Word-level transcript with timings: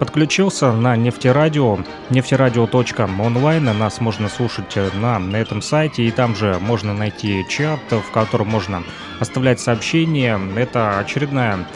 подключился 0.00 0.72
на 0.72 0.96
нефтерадио, 0.96 1.78
нефтерадио.онлайн. 2.08 3.64
Нас 3.78 4.00
можно 4.00 4.30
слушать 4.30 4.74
э, 4.76 4.88
на, 4.94 5.18
на 5.18 5.36
этом 5.36 5.60
сайте, 5.60 6.04
и 6.04 6.10
там 6.10 6.34
же 6.34 6.58
можно 6.58 6.94
найти 6.94 7.44
чат, 7.48 7.80
в 7.90 8.10
котором 8.10 8.48
можно 8.48 8.82
оставлять 9.20 9.60
сообщения. 9.60 10.40
Это 10.56 10.98
очередная 10.98 11.66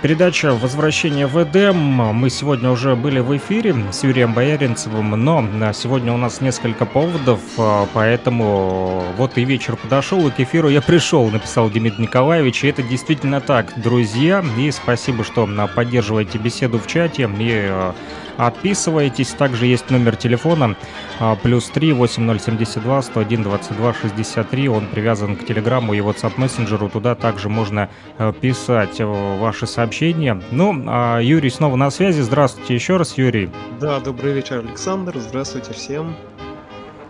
Передача 0.00 0.54
«Возвращение 0.54 1.26
в 1.26 1.42
Эдем». 1.42 1.76
Мы 1.76 2.30
сегодня 2.30 2.70
уже 2.70 2.94
были 2.94 3.18
в 3.18 3.36
эфире 3.36 3.74
с 3.90 4.04
Юрием 4.04 4.32
Бояринцевым, 4.32 5.10
но 5.10 5.44
а, 5.60 5.72
сегодня 5.72 6.12
у 6.12 6.16
нас 6.16 6.40
несколько 6.40 6.86
поводов, 6.86 7.40
а, 7.58 7.88
поэтому 7.92 9.02
вот 9.16 9.36
и 9.38 9.44
вечер 9.44 9.74
подошел, 9.74 10.24
и 10.28 10.30
к 10.30 10.38
эфиру 10.38 10.68
я 10.68 10.82
пришел, 10.82 11.28
написал 11.30 11.68
Дмитрий 11.68 12.04
Николаевич, 12.04 12.62
и 12.62 12.68
это 12.68 12.84
действительно 12.84 13.40
так, 13.40 13.72
друзья, 13.74 14.44
и 14.56 14.70
спасибо, 14.70 15.24
что 15.24 15.48
поддерживаете 15.74 16.38
беседу 16.38 16.78
в 16.78 16.86
чате, 16.86 17.28
и 17.40 17.92
Отписывайтесь. 18.36 19.30
Также 19.30 19.66
есть 19.66 19.90
номер 19.90 20.16
телефона 20.16 20.76
а, 21.20 21.36
плюс 21.36 21.68
3 21.70 21.92
8072 21.92 23.02
101 23.02 23.42
22 23.42 23.94
63. 23.94 24.68
Он 24.68 24.86
привязан 24.86 25.36
к 25.36 25.44
Телеграмму 25.44 25.94
и 25.94 26.00
WhatsApp 26.00 26.34
мессенджеру. 26.36 26.88
Туда 26.88 27.14
также 27.14 27.48
можно 27.48 27.90
э, 28.18 28.32
писать 28.32 29.00
э, 29.00 29.04
ваши 29.04 29.66
сообщения. 29.66 30.40
Ну, 30.50 30.84
а 30.86 31.20
Юрий 31.20 31.50
снова 31.50 31.76
на 31.76 31.90
связи. 31.90 32.20
Здравствуйте 32.20 32.74
еще 32.74 32.96
раз, 32.96 33.18
Юрий. 33.18 33.50
Да, 33.80 34.00
добрый 34.00 34.32
вечер, 34.32 34.58
Александр. 34.58 35.18
Здравствуйте 35.18 35.72
всем. 35.72 36.16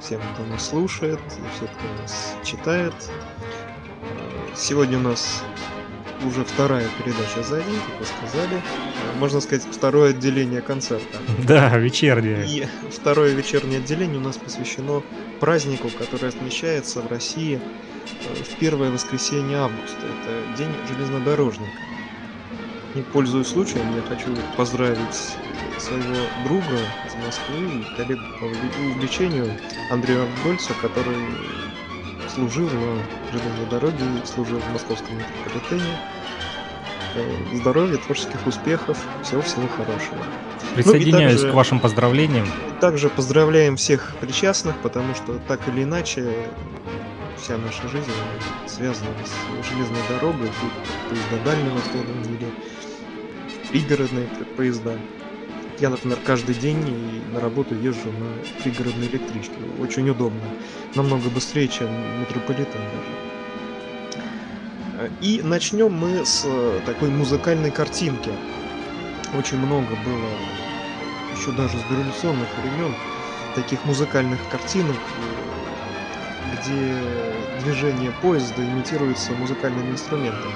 Всем, 0.00 0.20
кто 0.34 0.44
нас 0.46 0.68
слушает, 0.68 1.20
все, 1.28 1.66
кто 1.66 2.02
нас 2.02 2.36
читает. 2.44 2.94
Сегодня 4.54 4.98
у 4.98 5.02
нас 5.02 5.44
уже 6.26 6.44
вторая 6.44 6.88
передача 6.98 7.42
за 7.42 7.62
день, 7.62 7.78
как 7.86 8.00
вы 8.00 8.06
сказали. 8.06 8.62
Можно 9.18 9.40
сказать, 9.40 9.66
второе 9.70 10.10
отделение 10.10 10.60
концерта. 10.60 11.18
Да, 11.46 11.76
вечернее. 11.76 12.46
И 12.46 12.66
второе 12.90 13.34
вечернее 13.34 13.78
отделение 13.78 14.18
у 14.18 14.22
нас 14.22 14.36
посвящено 14.36 15.02
празднику, 15.40 15.88
который 15.88 16.28
отмечается 16.28 17.00
в 17.00 17.10
России 17.10 17.60
э, 17.60 18.42
в 18.42 18.58
первое 18.58 18.90
воскресенье 18.90 19.58
августа. 19.58 19.98
Это 19.98 20.56
День 20.56 20.72
железнодорожника. 20.88 21.70
И 22.94 23.00
пользуясь 23.00 23.48
случаем, 23.48 23.86
я 23.96 24.02
хочу 24.02 24.36
поздравить 24.56 25.34
своего 25.78 26.26
друга 26.44 26.78
из 27.06 27.14
Москвы 27.24 27.80
и 27.80 27.96
коллегу 27.96 28.22
по 28.38 28.44
увлечению 28.44 29.50
Андрея 29.90 30.26
Гольца, 30.44 30.74
который 30.80 31.16
служил 32.34 32.68
на 32.68 32.98
железной 33.30 33.66
дороге, 33.70 34.04
служил 34.24 34.58
в 34.58 34.72
московском 34.72 35.16
метрополитене. 35.16 35.98
Э, 37.14 37.56
здоровья, 37.56 37.98
творческих 37.98 38.46
успехов, 38.46 38.98
всего-всего 39.22 39.68
хорошего. 39.68 40.18
Присоединяюсь 40.74 41.32
ну, 41.34 41.38
также, 41.38 41.50
к 41.50 41.54
вашим 41.54 41.80
поздравлениям. 41.80 42.46
Также 42.80 43.10
поздравляем 43.10 43.76
всех 43.76 44.14
причастных, 44.20 44.76
потому 44.78 45.14
что 45.14 45.38
так 45.46 45.60
или 45.68 45.82
иначе 45.82 46.32
вся 47.36 47.58
наша 47.58 47.86
жизнь 47.88 48.10
связана 48.66 49.10
с 49.26 49.68
железной 49.68 50.00
дорогой, 50.08 50.50
поезда 51.10 51.44
дальнего 51.44 51.80
хода 51.80 52.30
или 52.30 52.48
пригородные 53.70 54.28
поезда. 54.56 54.96
Я, 55.82 55.90
например, 55.90 56.18
каждый 56.24 56.54
день 56.54 57.24
на 57.32 57.40
работу 57.40 57.74
езжу 57.74 58.12
на 58.12 58.28
пригородной 58.62 59.08
электричке. 59.08 59.56
Очень 59.80 60.08
удобно. 60.10 60.44
Намного 60.94 61.28
быстрее, 61.28 61.66
чем 61.66 61.88
метрополитен 62.20 62.78
даже. 62.94 65.10
И 65.20 65.42
начнем 65.42 65.92
мы 65.92 66.24
с 66.24 66.46
такой 66.86 67.10
музыкальной 67.10 67.72
картинки. 67.72 68.30
Очень 69.36 69.58
много 69.58 69.96
было, 70.06 70.28
еще 71.36 71.50
даже 71.50 71.76
с 71.76 71.82
дореволюционных 71.90 72.48
времен, 72.62 72.94
таких 73.56 73.84
музыкальных 73.84 74.38
картинок, 74.52 74.94
где 76.52 76.94
движение 77.64 78.12
поезда 78.22 78.62
имитируется 78.62 79.32
музыкальными 79.32 79.90
инструментами. 79.90 80.54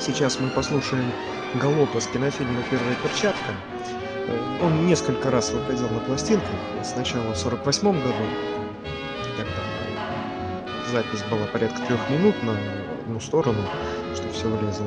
Сейчас 0.00 0.40
мы 0.40 0.48
послушаем 0.48 1.12
галопа 1.54 2.00
с 2.00 2.08
кинофильма 2.08 2.64
«Первая 2.68 2.96
перчатка». 2.96 3.54
Он 4.62 4.86
несколько 4.86 5.30
раз 5.30 5.50
выходил 5.52 5.88
на 5.88 6.00
пластинках, 6.00 6.48
сначала 6.82 7.32
в 7.34 7.36
48 7.36 7.92
году, 7.92 8.24
когда 9.36 9.62
запись 10.90 11.22
была 11.30 11.46
порядка 11.46 11.82
трех 11.82 12.00
минут 12.10 12.34
на 12.42 12.56
одну 13.02 13.20
сторону, 13.20 13.62
чтобы 14.14 14.32
все 14.32 14.48
влезло. 14.48 14.86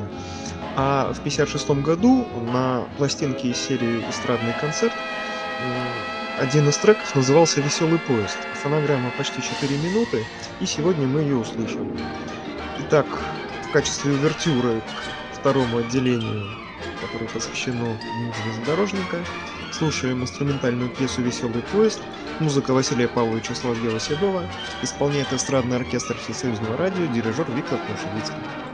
А 0.76 1.12
в 1.12 1.20
56 1.20 1.70
году 1.82 2.26
на 2.52 2.84
пластинке 2.96 3.48
из 3.48 3.56
серии 3.56 4.04
«Эстрадный 4.08 4.54
концерт» 4.60 4.94
один 6.38 6.68
из 6.68 6.76
треков 6.76 7.14
назывался 7.14 7.60
«Веселый 7.60 7.98
поезд». 7.98 8.38
Фонограмма 8.62 9.10
почти 9.18 9.42
4 9.42 9.76
минуты, 9.78 10.24
и 10.60 10.66
сегодня 10.66 11.06
мы 11.06 11.20
ее 11.20 11.36
услышим. 11.36 11.88
Итак, 12.80 13.06
в 13.68 13.70
качестве 13.72 14.12
увертюры 14.12 14.80
к 14.80 15.36
второму 15.36 15.78
отделению 15.78 16.48
которое 17.00 17.28
посвящено 17.28 17.96
Дню 18.16 18.32
железнодорожника. 18.42 19.18
Слушаем 19.72 20.22
инструментальную 20.22 20.90
пьесу 20.90 21.22
«Веселый 21.22 21.62
поезд», 21.72 22.00
музыка 22.40 22.72
Василия 22.72 23.08
Павловича 23.08 23.54
Соловьева-Седова, 23.54 24.44
исполняет 24.82 25.32
эстрадный 25.32 25.76
оркестр 25.76 26.16
Всесоюзного 26.16 26.76
радио, 26.76 27.06
дирижер 27.06 27.46
Виктор 27.52 27.78
Плашевицкий. 27.78 28.67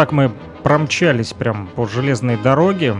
Так 0.00 0.12
мы 0.12 0.30
промчались 0.62 1.34
прям 1.34 1.66
по 1.66 1.86
железной 1.86 2.38
дороге. 2.38 2.96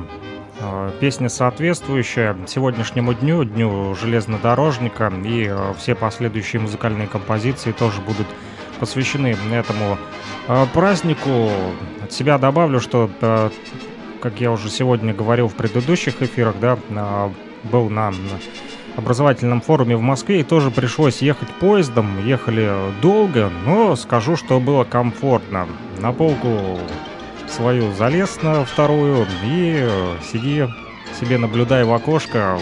А, 0.60 0.92
песня 1.00 1.30
соответствующая 1.30 2.36
сегодняшнему 2.46 3.14
дню, 3.14 3.42
дню 3.44 3.94
железнодорожника, 3.94 5.10
и 5.24 5.46
а, 5.48 5.72
все 5.78 5.94
последующие 5.94 6.60
музыкальные 6.60 7.06
композиции 7.06 7.72
тоже 7.72 8.02
будут 8.02 8.26
посвящены 8.80 9.34
этому 9.50 9.96
а, 10.46 10.66
празднику. 10.74 11.48
От 12.04 12.12
себя 12.12 12.36
добавлю, 12.36 12.80
что, 12.80 13.08
как 14.20 14.38
я 14.38 14.52
уже 14.52 14.68
сегодня 14.68 15.14
говорил 15.14 15.48
в 15.48 15.54
предыдущих 15.54 16.20
эфирах, 16.20 16.56
да, 16.60 16.76
был 17.62 17.88
на 17.88 18.12
образовательном 18.96 19.60
форуме 19.60 19.96
в 19.96 20.00
Москве 20.00 20.40
и 20.40 20.44
тоже 20.44 20.70
пришлось 20.70 21.22
ехать 21.22 21.48
поездом. 21.48 22.24
Ехали 22.24 22.70
долго, 23.00 23.50
но 23.64 23.96
скажу, 23.96 24.36
что 24.36 24.60
было 24.60 24.84
комфортно. 24.84 25.66
На 25.98 26.12
полку 26.12 26.78
свою 27.48 27.92
залез 27.92 28.42
на 28.42 28.64
вторую 28.64 29.26
и 29.44 29.88
сиди 30.30 30.66
себе 31.18 31.38
наблюдая 31.38 31.84
в 31.84 31.92
окошко. 31.92 32.58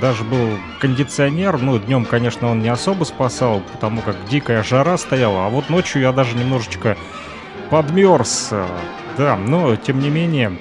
Даже 0.00 0.24
был 0.24 0.58
кондиционер, 0.80 1.58
ну, 1.58 1.78
днем, 1.78 2.04
конечно, 2.04 2.50
он 2.50 2.60
не 2.60 2.68
особо 2.68 3.04
спасал, 3.04 3.62
потому 3.72 4.02
как 4.02 4.16
дикая 4.28 4.62
жара 4.62 4.96
стояла, 4.98 5.46
а 5.46 5.48
вот 5.48 5.70
ночью 5.70 6.02
я 6.02 6.12
даже 6.12 6.36
немножечко 6.36 6.96
подмерз. 7.70 8.50
Да, 9.16 9.36
но, 9.36 9.76
тем 9.76 10.00
не 10.00 10.10
менее, 10.10 10.58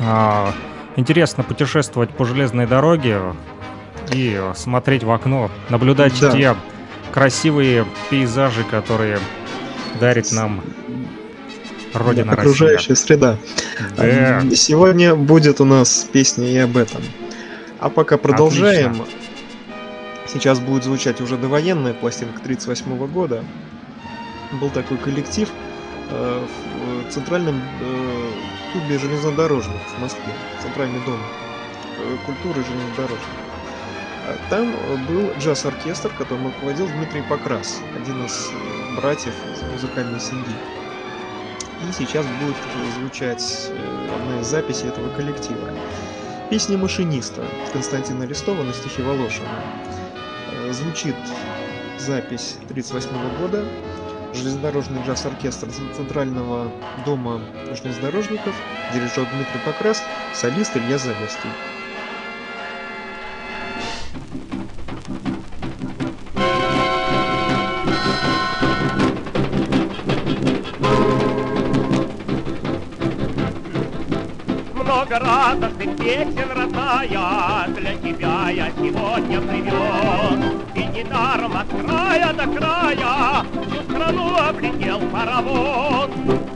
а, 0.00 0.52
интересно 0.96 1.44
путешествовать 1.44 2.10
по 2.10 2.24
железной 2.24 2.66
дороге, 2.66 3.20
и 4.12 4.40
смотреть 4.54 5.04
в 5.04 5.10
окно, 5.10 5.50
наблюдать 5.68 6.18
да. 6.20 6.30
те 6.30 6.56
красивые 7.12 7.86
пейзажи, 8.10 8.64
которые 8.64 9.18
дарит 10.00 10.32
нам 10.32 10.62
Родина 11.94 12.34
да, 12.36 12.42
Окружающая 12.42 12.90
Россия. 12.90 13.06
среда. 13.06 13.38
Да. 13.96 14.42
Сегодня 14.54 15.14
будет 15.14 15.60
у 15.60 15.64
нас 15.64 16.06
песня 16.12 16.46
и 16.46 16.56
об 16.58 16.76
этом. 16.76 17.02
А 17.80 17.88
пока 17.88 18.18
продолжаем. 18.18 19.02
Отлично. 19.02 19.18
Сейчас 20.26 20.60
будет 20.60 20.84
звучать 20.84 21.20
уже 21.20 21.36
довоенная 21.38 21.94
пластинка 21.94 22.40
38 22.40 23.06
года. 23.06 23.42
Был 24.60 24.68
такой 24.70 24.98
коллектив 24.98 25.48
э, 26.10 26.44
в 27.06 27.10
центральном 27.10 27.62
э, 27.80 28.30
клубе 28.72 28.98
железнодорожников 28.98 29.96
в 29.96 30.00
Москве. 30.00 30.32
Центральный 30.62 31.00
дом 31.06 31.18
э, 31.98 32.16
культуры 32.26 32.62
железнодорожников. 32.62 33.47
Там 34.50 34.74
был 35.06 35.32
джаз-оркестр, 35.38 36.10
которым 36.16 36.46
руководил 36.46 36.86
Дмитрий 36.88 37.22
Покрас, 37.22 37.80
один 37.94 38.24
из 38.24 38.50
э, 38.50 38.96
братьев 38.96 39.34
из 39.54 39.62
музыкальной 39.62 40.20
семьи. 40.20 40.54
И 41.88 41.92
сейчас 41.92 42.26
будет 42.26 42.56
звучать 42.94 43.70
э, 43.70 44.08
одна 44.14 44.40
из 44.40 44.46
записей 44.46 44.88
этого 44.88 45.08
коллектива. 45.14 45.70
Песня 46.50 46.78
«Машиниста» 46.78 47.44
Константина 47.72 48.24
Листова 48.24 48.62
на 48.62 48.72
стихи 48.72 49.02
Волошина. 49.02 49.48
Э, 50.52 50.72
звучит 50.72 51.16
запись 51.98 52.56
1938 52.68 53.38
года. 53.38 53.64
Железнодорожный 54.34 55.02
джаз-оркестр 55.06 55.68
Центрального 55.96 56.70
дома 57.06 57.40
железнодорожников, 57.82 58.54
дирижер 58.92 59.26
Дмитрий 59.32 59.60
Покрас, 59.64 60.02
солист 60.34 60.76
Илья 60.76 60.98
Залеский. 60.98 61.50
Радостных 75.18 75.96
песен, 75.96 76.50
родная, 76.54 77.68
Для 77.68 77.94
тебя 77.94 78.50
я 78.50 78.70
сегодня 78.76 79.40
привез. 79.40 80.52
И 80.74 80.84
недаром 80.96 81.56
от 81.56 81.68
края 81.68 82.32
до 82.32 82.46
края 82.58 83.44
Всю 83.66 83.82
страну 83.90 84.36
облетел 84.36 85.00
паровоз. 85.12 86.10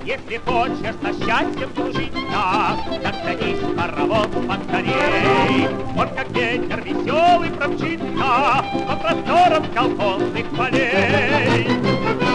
Если 0.04 0.38
хочешь 0.38 0.96
со 1.02 1.12
счастьем 1.12 1.70
кружиться, 1.74 2.76
Так 3.02 3.14
садись 3.24 3.58
в 3.58 3.76
паровоз 3.76 4.28
поскорей. 4.48 5.68
Он 5.96 6.08
как 6.08 6.28
ветер 6.30 6.82
веселый 6.82 7.50
промчится 7.50 8.64
По 8.86 8.96
просторам 8.96 9.64
колхозных 9.74 10.46
полей. 10.56 12.31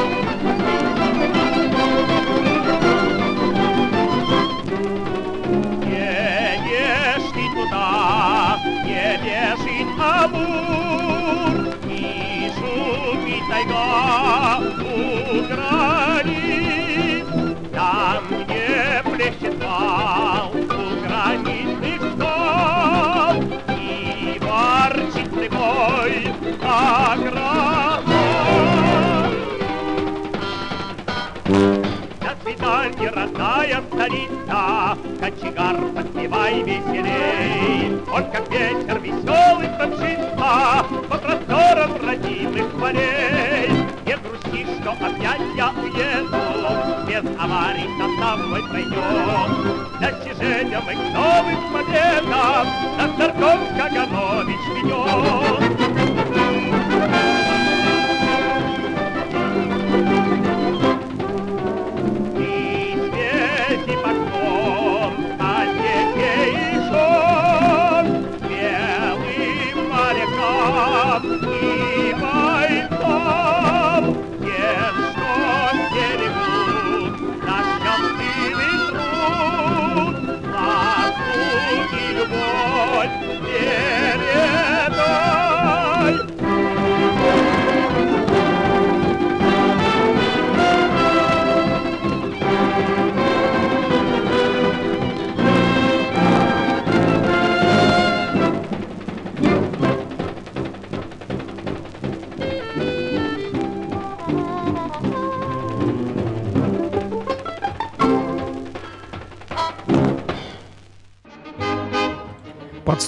Столица, 34.07 34.97
Кочегар, 35.19 35.75
подпевай 35.95 36.63
веселей. 36.63 37.99
Он 38.11 38.31
как 38.31 38.49
ветер 38.49 38.99
веселый 38.99 39.69
промчится 39.77 40.85
По 41.09 41.17
просторам 41.17 41.91
родимых 42.05 42.71
полей. 42.79 43.69
Не 44.05 44.17
грусти, 44.17 44.65
что 44.81 44.91
опять 44.91 45.41
я 45.55 45.71
уеду, 45.71 46.37
Без 47.07 47.39
аварий 47.39 47.89
состав 47.99 48.47
мой 48.47 48.63
пройдет. 48.63 49.99
Достижением 49.99 50.89
и 50.89 50.95
к 50.95 51.03
новым 51.13 51.73
победам 51.73 52.67
Наш 52.97 53.11
Старков 53.11 53.59
Каганович 53.77 54.63
ведет. 54.75 55.66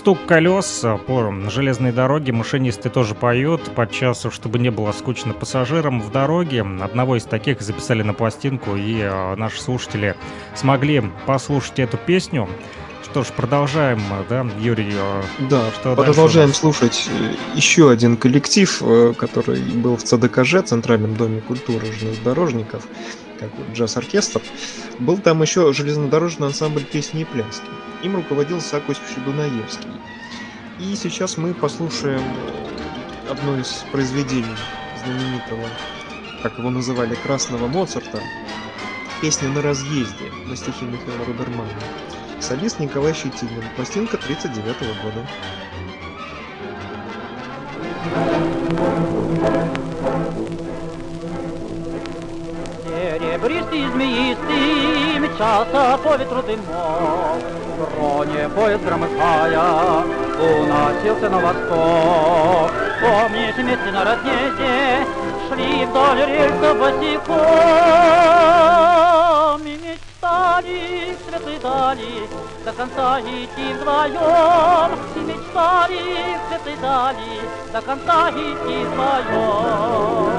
Стук 0.09 0.25
колес 0.25 0.83
по 1.05 1.31
железной 1.51 1.91
дороге 1.91 2.31
машинисты 2.31 2.89
тоже 2.89 3.13
поют 3.13 3.61
под 3.75 3.91
часу, 3.91 4.31
чтобы 4.31 4.57
не 4.57 4.71
было 4.71 4.91
скучно 4.91 5.33
пассажирам 5.35 6.01
в 6.01 6.11
дороге. 6.11 6.65
Одного 6.81 7.17
из 7.17 7.25
таких 7.25 7.61
записали 7.61 8.01
на 8.01 8.15
пластинку, 8.15 8.75
и 8.75 9.01
э, 9.01 9.35
наши 9.35 9.61
слушатели 9.61 10.15
смогли 10.55 11.03
послушать 11.27 11.77
эту 11.77 11.97
песню. 11.97 12.49
Что 13.03 13.23
ж, 13.23 13.27
продолжаем, 13.27 14.01
да, 14.27 14.47
Юрий? 14.59 14.95
Э, 14.95 15.21
да, 15.47 15.69
что 15.79 15.95
продолжаем 15.95 16.55
слушать 16.55 17.07
э, 17.07 17.35
еще 17.53 17.91
один 17.91 18.17
коллектив, 18.17 18.81
который 19.15 19.61
был 19.61 19.95
в 19.95 20.01
ЦДКЖ, 20.01 20.63
Центральном 20.65 21.13
доме 21.17 21.39
культуры 21.41 21.85
железнодорожников, 21.85 22.83
как 23.39 23.49
джаз-оркестр. 23.73 24.41
Был 24.99 25.17
там 25.17 25.41
еще 25.41 25.71
железнодорожный 25.73 26.47
ансамбль 26.47 26.83
песни 26.83 27.21
и 27.21 27.25
пляски. 27.25 27.67
Им 28.03 28.15
руководил 28.15 28.59
Исаак 28.59 28.89
Осипович 28.89 29.23
Дунаевский. 29.25 29.89
И 30.79 30.95
сейчас 30.95 31.37
мы 31.37 31.53
послушаем 31.53 32.23
одно 33.29 33.59
из 33.59 33.85
произведений 33.91 34.55
знаменитого, 35.03 35.67
как 36.41 36.57
его 36.57 36.69
называли, 36.69 37.15
красного 37.15 37.67
Моцарта. 37.67 38.21
Песня 39.21 39.49
«На 39.49 39.61
разъезде» 39.61 40.31
на 40.45 40.55
стихи 40.55 40.85
Михаила 40.85 41.25
Рубермана. 41.25 41.69
Солист 42.39 42.79
Николай 42.79 43.13
Щетинин. 43.13 43.63
Пластинка 43.75 44.17
39 44.17 44.77
года. 45.03 45.27
Серебристый, 53.41 53.87
змеистый, 53.91 55.19
мчался 55.19 55.97
по 56.03 56.15
ветру 56.17 56.41
дымок, 56.43 57.41
броне 57.77 58.49
поезд 58.49 58.83
громыхая, 58.83 60.03
уносился 60.37 61.29
на 61.29 61.39
восток. 61.39 62.71
Помнишь, 63.01 63.55
вместе 63.55 63.91
на 63.91 64.03
разъезде 64.03 65.05
шли 65.47 65.85
вдоль 65.85 66.25
рельса 66.25 66.73
босиком. 66.73 67.37
И 69.65 69.77
мечтали 69.77 71.15
светлой 71.25 71.59
дали 71.63 72.27
до 72.65 72.73
конца 72.73 73.21
идти 73.21 73.73
вдвоем. 73.73 74.91
И 75.15 75.19
мечтали 75.19 76.37
светлой 76.49 76.77
дали 76.81 77.39
до 77.71 77.81
конца 77.81 78.29
идти 78.31 78.83
вдвоем 78.83 80.38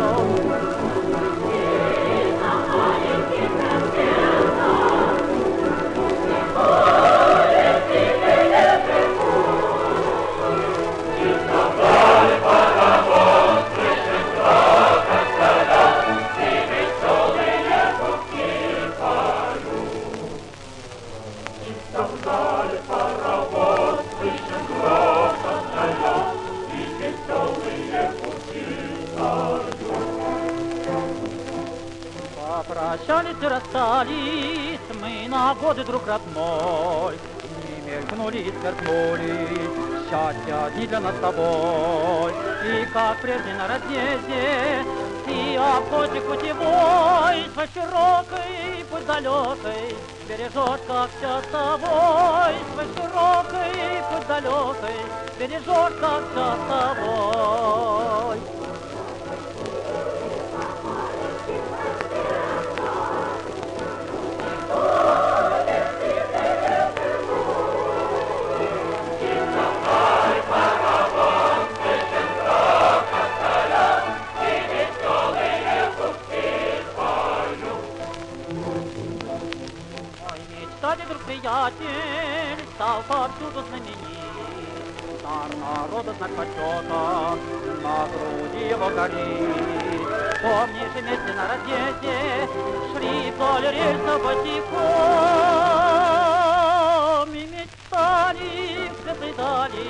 Прощались 32.91 33.37
и 33.41 33.47
расстались 33.47 34.81
мы 35.01 35.29
на 35.29 35.55
годы, 35.55 35.85
друг 35.85 36.09
родной. 36.09 37.15
Не 37.63 37.89
мелькнули 37.89 38.39
и 38.39 38.51
сверкнули 38.51 39.49
счастья 40.11 40.71
дни 40.75 40.89
для 40.89 40.99
нас 40.99 41.15
с 41.15 41.21
тобой. 41.21 42.33
И 42.67 42.85
как 42.93 43.21
прежде 43.21 43.55
на 43.55 43.69
разъезде 43.69 44.85
ты 45.25 45.57
охотник 45.57 46.25
путевой, 46.25 47.49
Свой 47.53 47.69
широкой 47.73 48.85
путь 48.91 49.07
далекой 49.07 49.95
бережешь, 50.29 50.81
как 50.89 51.11
все 51.17 51.43
с 51.43 51.47
тобой. 51.53 52.55
Свой 52.73 52.87
широкой 52.97 54.03
путь 54.11 54.27
далекой 54.27 54.99
бережешь, 55.39 55.95
как 56.01 56.23
все 56.33 56.57
с 56.57 56.69
тобой. 56.69 58.60
Знак 86.21 86.33
почета 86.37 87.39
на 87.83 87.97
груди 88.13 88.63
его 88.69 88.89
горит. 88.91 89.57
Помнишь, 90.43 90.95
вместе 90.95 91.33
на 91.33 91.45
разъезде 91.49 92.17
шли 92.93 93.31
вдоль 93.31 93.69
рельса 93.73 94.15
босиком 94.19 94.89
и 97.35 97.37
мечтали 97.55 98.53
в 98.91 98.93
светлой 99.03 99.33
дали 99.33 99.87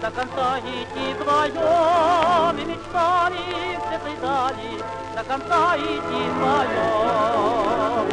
до 0.00 0.08
конца 0.10 0.48
идти 0.60 1.06
вдвоем. 1.20 2.54
И 2.58 2.64
мечтали 2.64 3.44
в 3.76 3.80
светлой 3.88 4.16
дали 4.22 4.72
до 5.14 5.22
конца 5.24 5.62
идти 5.76 6.22
вдвоем. 6.30 8.03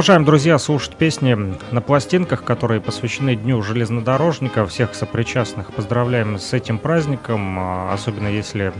Продолжаем, 0.00 0.24
друзья, 0.24 0.58
слушать 0.58 0.96
песни 0.96 1.36
на 1.72 1.82
пластинках, 1.82 2.42
которые 2.42 2.80
посвящены 2.80 3.36
Дню 3.36 3.60
железнодорожника. 3.60 4.64
Всех 4.64 4.94
сопричастных 4.94 5.74
поздравляем 5.74 6.38
с 6.38 6.54
этим 6.54 6.78
праздником, 6.78 7.58
а, 7.58 7.92
особенно 7.92 8.28
если 8.28 8.72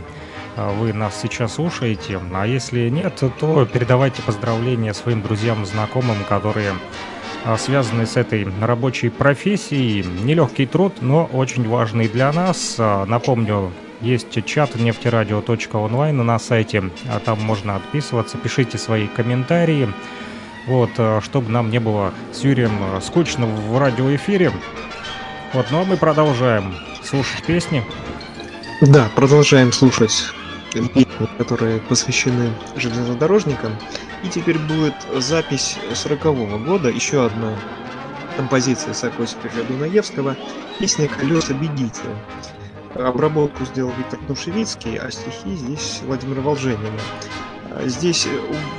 а, 0.57 0.73
вы 0.73 0.93
нас 0.93 1.21
сейчас 1.21 1.53
слушаете. 1.53 2.19
А 2.33 2.47
если 2.47 2.89
нет, 2.89 3.21
то 3.39 3.67
передавайте 3.71 4.23
поздравления 4.23 4.95
своим 4.95 5.21
друзьям 5.21 5.61
и 5.61 5.67
знакомым, 5.67 6.17
которые 6.27 6.73
а, 7.45 7.55
связаны 7.55 8.07
с 8.07 8.17
этой 8.17 8.47
рабочей 8.59 9.09
профессией. 9.09 10.03
Нелегкий 10.23 10.65
труд, 10.65 10.93
но 11.01 11.29
очень 11.31 11.69
важный 11.69 12.07
для 12.07 12.33
нас. 12.33 12.79
Напомню, 12.79 13.71
есть 14.01 14.43
чат 14.45 14.73
нефтерадио.онлайн 14.73 16.17
на 16.17 16.39
сайте, 16.39 16.85
там 17.25 17.39
можно 17.41 17.75
отписываться, 17.75 18.39
пишите 18.39 18.79
свои 18.79 19.05
комментарии. 19.05 19.87
Вот, 20.67 20.91
э, 20.97 21.21
чтобы 21.23 21.49
нам 21.49 21.69
не 21.71 21.79
было 21.79 22.13
с 22.31 22.41
Юрием 22.41 22.71
э, 22.81 23.01
скучно 23.01 23.45
в 23.45 23.77
радиоэфире. 23.77 24.51
Вот, 25.53 25.65
ну 25.71 25.81
а 25.81 25.85
мы 25.85 25.97
продолжаем 25.97 26.75
слушать 27.03 27.43
песни. 27.43 27.83
Да, 28.81 29.09
продолжаем 29.15 29.71
слушать 29.71 30.25
песни, 30.71 31.07
которые 31.37 31.79
посвящены 31.79 32.51
железнодорожникам. 32.75 33.73
И 34.23 34.29
теперь 34.29 34.57
будет 34.57 34.93
запись 35.17 35.77
40 35.93 36.25
-го 36.25 36.63
года, 36.63 36.89
еще 36.89 37.25
одна 37.25 37.55
композиция 38.37 38.93
Сокосипа 38.93 39.49
Дунаевского, 39.67 40.35
песня 40.79 41.07
«Колеса 41.07 41.53
бегите». 41.53 42.01
Обработку 42.95 43.65
сделал 43.65 43.91
Виктор 43.97 44.19
Кнушевицкий, 44.19 44.97
а 44.97 45.09
стихи 45.11 45.55
здесь 45.55 46.01
Владимир 46.03 46.41
Волженин. 46.41 46.93
Здесь 47.79 48.27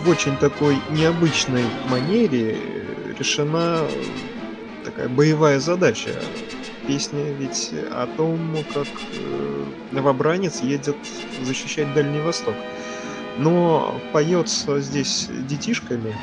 в 0.05 0.09
очень 0.09 0.37
такой 0.37 0.79
необычной 0.91 1.65
манере 1.89 2.59
решена 3.19 3.87
такая 4.85 5.09
боевая 5.09 5.61
задача. 5.61 6.11
Песня 6.87 7.33
ведь 7.39 7.73
о 7.91 8.07
том, 8.17 8.57
как 8.75 8.89
э, 9.15 9.65
новобранец 9.93 10.63
едет 10.63 10.97
защищать 11.43 11.95
Дальний 11.95 12.21
Восток. 12.21 12.55
Но 13.39 14.01
поется 14.13 14.81
здесь 14.81 15.29
детишками, 15.31 16.15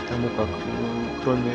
потому 0.00 0.28
как 0.30 0.48
э, 0.48 1.04
кроме 1.22 1.52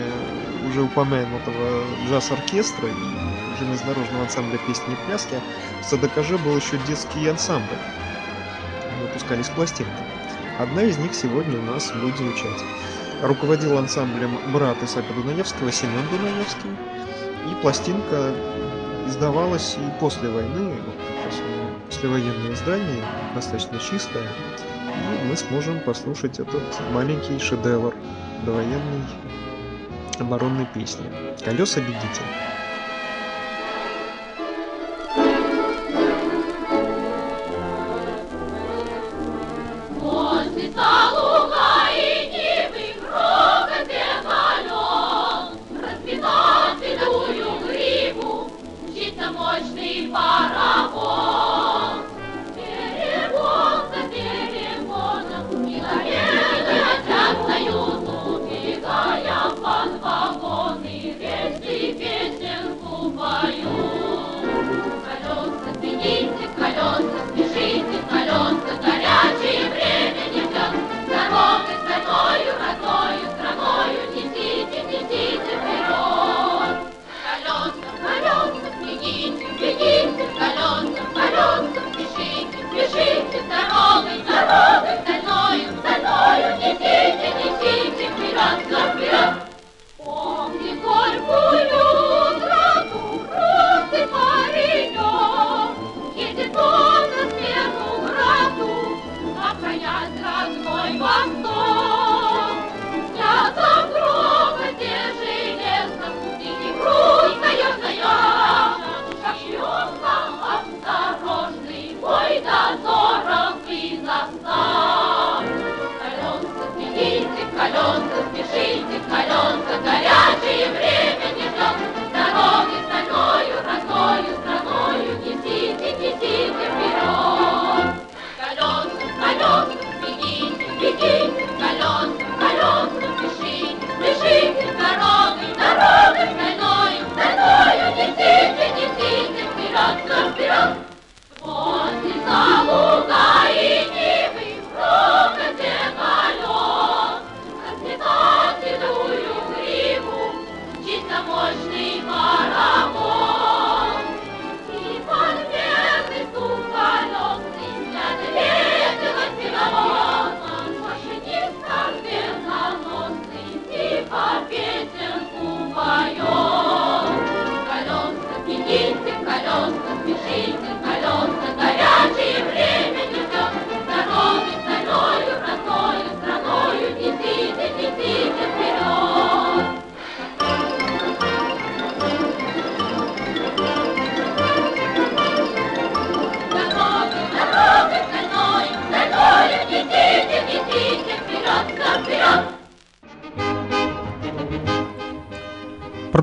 уже 0.69 0.83
упомянутого 0.83 1.83
джаз-оркестра 2.07 2.87
и 2.87 3.59
железнодорожного 3.59 4.23
ансамбля 4.23 4.59
песни 4.59 4.93
и 4.93 5.05
пляски, 5.07 5.35
в 5.81 5.85
СДКЖ 5.85 6.41
был 6.43 6.55
еще 6.55 6.77
детский 6.87 7.27
ансамбль. 7.27 7.77
Выпускались 9.01 9.49
пластинки. 9.49 10.08
Одна 10.59 10.83
из 10.83 10.97
них 10.97 11.15
сегодня 11.15 11.57
у 11.57 11.61
нас 11.61 11.89
будет 11.93 12.17
звучать. 12.17 12.61
Руководил 13.23 13.77
ансамблем 13.77 14.37
брат 14.51 14.75
Исаака 14.83 15.13
Дунаевского 15.13 15.71
Семен 15.71 16.05
Дунаевский. 16.11 16.69
И 17.49 17.61
пластинка 17.61 18.33
издавалась 19.07 19.77
и 19.77 19.99
после 20.01 20.27
войны, 20.27 20.73
вот 20.85 20.95
послевоенное 21.87 22.53
издание, 22.53 23.05
достаточно 23.33 23.79
чистое. 23.79 24.27
И 25.23 25.27
мы 25.29 25.37
сможем 25.37 25.79
послушать 25.79 26.39
этот 26.39 26.61
маленький 26.91 27.39
шедевр 27.39 27.95
довоенной 28.45 29.05
оборонной 30.19 30.65
песни. 30.73 31.05
«Колеса, 31.41 31.79
бегите». 31.79 32.48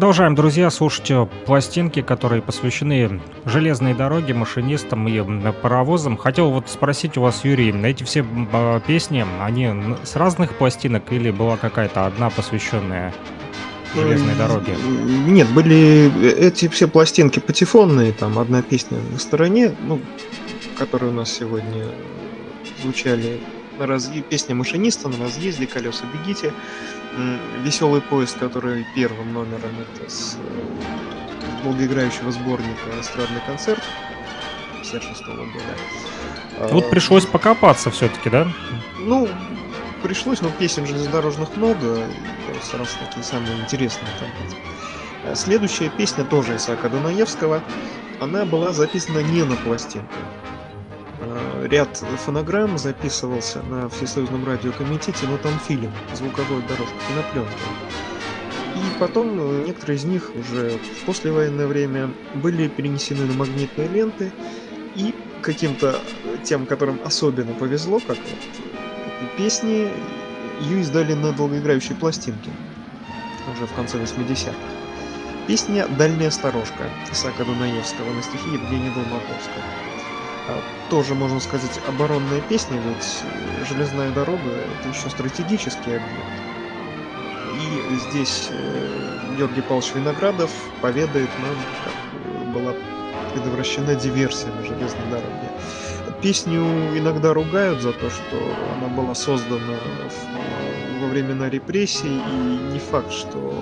Продолжаем, 0.06 0.36
друзья, 0.36 0.70
слушать 0.70 1.10
э, 1.10 1.26
пластинки, 1.46 2.00
которые 2.00 2.40
посвящены 2.40 3.20
железной 3.44 3.92
дороге, 3.92 4.34
машинистам 4.34 5.08
и 5.08 5.20
паровозам. 5.50 6.16
Хотел 6.16 6.52
вот 6.52 6.68
спросить 6.68 7.16
у 7.16 7.22
вас, 7.22 7.44
Юрий, 7.44 7.72
эти 7.84 8.04
все 8.04 8.24
а, 8.52 8.78
песни, 8.78 9.26
они 9.40 9.96
с 10.04 10.14
разных 10.14 10.54
пластинок 10.54 11.10
или 11.10 11.32
была 11.32 11.56
какая-то 11.56 12.06
одна 12.06 12.30
посвященная 12.30 13.12
железной 13.96 14.36
дороге? 14.36 14.76
Нет, 15.26 15.48
были 15.48 16.12
э, 16.22 16.46
эти 16.50 16.68
все 16.68 16.86
пластинки 16.86 17.40
патефонные, 17.40 18.12
там 18.12 18.38
одна 18.38 18.62
песня 18.62 18.98
на 19.10 19.18
стороне, 19.18 19.74
ну, 19.88 20.00
которые 20.78 21.10
у 21.10 21.14
нас 21.14 21.32
сегодня 21.32 21.84
звучали 22.80 23.40
на 23.76 23.86
разъезде, 23.88 24.22
песня 24.22 24.54
машиниста 24.54 25.08
на 25.08 25.24
разъезде, 25.24 25.66
колеса 25.66 26.04
бегите, 26.12 26.52
веселый 27.62 28.00
поезд, 28.00 28.38
который 28.38 28.86
первым 28.94 29.32
номером 29.32 29.70
это 29.80 30.10
с 30.10 30.36
э, 30.38 31.62
долгоиграющего 31.64 32.30
сборника 32.30 32.90
«Эстрадный 33.00 33.40
концерт» 33.46 33.82
56 34.82 35.22
-го 35.22 35.52
года. 35.52 36.72
Вот 36.72 36.90
пришлось 36.90 37.26
покопаться 37.26 37.90
все-таки, 37.90 38.30
да? 38.30 38.48
Ну, 38.98 39.28
пришлось, 40.02 40.40
но 40.40 40.50
песен 40.50 40.86
железнодорожных 40.86 41.56
много, 41.56 41.98
я 41.98 42.62
старался 42.62 42.98
такие 43.06 43.24
самые 43.24 43.58
интересные 43.58 44.10
там 44.20 45.34
Следующая 45.34 45.90
песня 45.90 46.24
тоже 46.24 46.56
Исаака 46.56 46.88
Дунаевского, 46.88 47.62
она 48.20 48.44
была 48.44 48.72
записана 48.72 49.18
не 49.18 49.42
на 49.42 49.56
пластинку 49.56 50.14
ряд 51.64 51.96
фонограмм 52.24 52.78
записывался 52.78 53.62
на 53.62 53.88
Всесоюзном 53.88 54.46
радиокомитете, 54.46 55.26
но 55.26 55.36
там 55.38 55.58
фильм, 55.66 55.92
звуковой 56.14 56.62
дорожка, 56.62 56.94
кинопленка. 57.08 57.52
И 58.74 59.00
потом 59.00 59.38
э, 59.38 59.64
некоторые 59.66 59.96
из 59.96 60.04
них 60.04 60.30
уже 60.34 60.78
в 60.78 61.06
послевоенное 61.06 61.66
время 61.66 62.10
были 62.34 62.68
перенесены 62.68 63.24
на 63.24 63.32
магнитные 63.32 63.88
ленты, 63.88 64.32
и 64.94 65.14
каким-то 65.42 65.98
тем, 66.44 66.66
которым 66.66 66.98
особенно 67.04 67.52
повезло, 67.54 68.00
как 68.06 68.18
песни, 69.36 69.88
ее 70.60 70.80
издали 70.80 71.12
на 71.12 71.32
долгоиграющей 71.32 71.94
пластинке 71.94 72.50
уже 73.52 73.66
в 73.66 73.72
конце 73.74 73.98
80-х. 73.98 74.52
Песня 75.46 75.86
«Дальняя 75.86 76.30
сторожка» 76.30 76.90
Исаака 77.12 77.44
Дунаевского 77.44 78.12
на 78.12 78.22
стихи 78.22 78.50
Евгения 78.50 78.90
Долмаковского. 78.90 79.95
А, 80.48 80.62
тоже, 80.90 81.14
можно 81.14 81.40
сказать, 81.40 81.80
оборонная 81.88 82.40
песня, 82.40 82.78
ведь 82.78 83.24
железная 83.68 84.10
дорога— 84.10 84.50
это 84.80 84.88
еще 84.88 85.10
стратегический 85.10 85.96
объект. 85.96 86.36
И 87.90 87.94
здесь 88.10 88.48
э, 88.50 89.34
Георгий 89.36 89.62
Павлович 89.62 89.94
Виноградов 89.94 90.50
поведает 90.80 91.30
нам, 91.38 91.56
как 91.84 92.52
была 92.54 92.74
предотвращена 93.32 93.94
диверсия 93.96 94.52
на 94.52 94.62
железной 94.62 95.06
дороге. 95.10 95.50
Песню 96.22 96.62
иногда 96.96 97.34
ругают 97.34 97.82
за 97.82 97.92
то, 97.92 98.08
что 98.08 98.56
она 98.76 98.88
была 98.88 99.14
создана 99.14 99.76
во 101.00 101.08
времена 101.08 101.50
репрессий, 101.50 102.20
и 102.20 102.72
не 102.72 102.78
факт, 102.78 103.12
что 103.12 103.52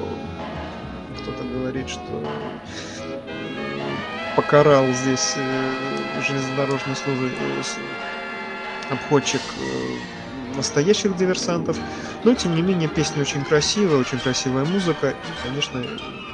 кто-то 1.19 1.43
говорит, 1.45 1.89
что 1.89 2.23
покарал 4.37 4.87
здесь 4.93 5.37
железнодорожный 6.23 6.97
службы 6.97 7.31
э, 7.31 7.63
обходчик 8.91 9.41
э, 9.59 10.57
настоящих 10.57 11.17
диверсантов. 11.17 11.77
Но, 12.25 12.35
тем 12.35 12.55
не 12.55 12.63
менее, 12.63 12.89
песня 12.89 13.23
очень 13.23 13.45
красивая, 13.45 13.99
очень 13.99 14.19
красивая 14.19 14.65
музыка. 14.65 15.11
И, 15.11 15.47
конечно, 15.49 15.85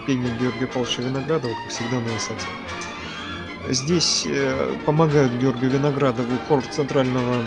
пение 0.07 0.33
Георгия 0.39 0.67
Павловича 0.67 1.03
Виноградова, 1.03 1.53
как 1.53 1.73
всегда, 1.73 2.01
на 2.01 2.13
высоте. 2.13 2.47
Здесь 3.69 4.25
э, 4.27 4.75
помогают 4.87 5.33
Георгию 5.35 5.71
Виноградову 5.71 6.37
хор 6.49 6.63
Центрального 6.71 7.45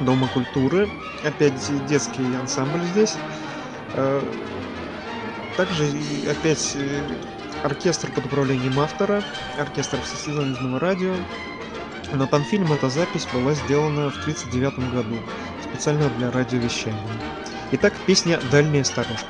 Дома 0.00 0.28
культуры. 0.28 0.88
Опять 1.24 1.54
детский 1.88 2.22
ансамбль 2.40 2.84
здесь. 2.92 3.14
Э, 3.94 4.20
также 5.56 5.90
опять 6.30 6.76
э, 6.76 7.00
оркестр 7.66 8.10
под 8.12 8.26
управлением 8.26 8.78
автора, 8.78 9.22
оркестр 9.58 9.98
Всесоюзного 10.02 10.78
радио. 10.80 11.14
На 12.12 12.26
Панфильм 12.26 12.72
эта 12.72 12.88
запись 12.88 13.26
была 13.32 13.52
сделана 13.54 14.10
в 14.10 14.20
1939 14.20 14.92
году, 14.94 15.16
специально 15.62 16.08
для 16.10 16.30
радиовещания. 16.30 16.98
Итак, 17.72 17.92
песня 18.06 18.38
«Дальняя 18.50 18.84
сторожка». 18.84 19.26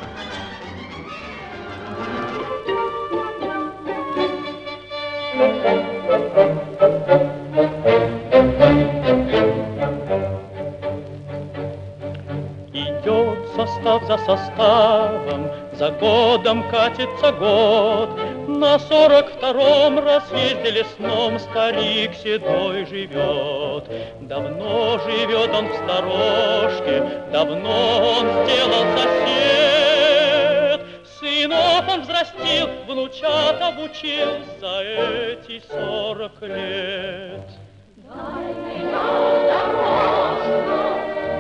состав 13.56 14.02
за 14.06 14.18
составом, 14.18 15.50
за 15.72 15.90
годом 15.92 16.62
катится 16.70 17.32
год. 17.32 18.25
На 18.48 18.78
сорок 18.78 19.28
втором 19.32 19.98
разъезде 19.98 20.70
лесном 20.70 21.38
старик 21.40 22.14
седой 22.14 22.86
живет. 22.86 23.84
Давно 24.20 25.00
живет 25.00 25.50
он 25.52 25.66
в 25.68 25.74
сторожке, 25.74 27.24
давно 27.32 28.18
он 28.18 28.26
сделал 28.44 28.84
сосед. 28.96 30.80
Сынов 31.18 31.88
он 31.88 32.02
взрастил, 32.02 32.68
внучат 32.86 33.60
обучил 33.60 34.28
за 34.60 34.80
эти 34.82 35.60
сорок 35.68 36.40
лет. 36.42 37.50
Дай 37.96 38.54
меня 38.54 39.06
дорожку, 39.48 40.78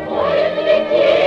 поезд 0.08 0.56
летит, 0.66 1.25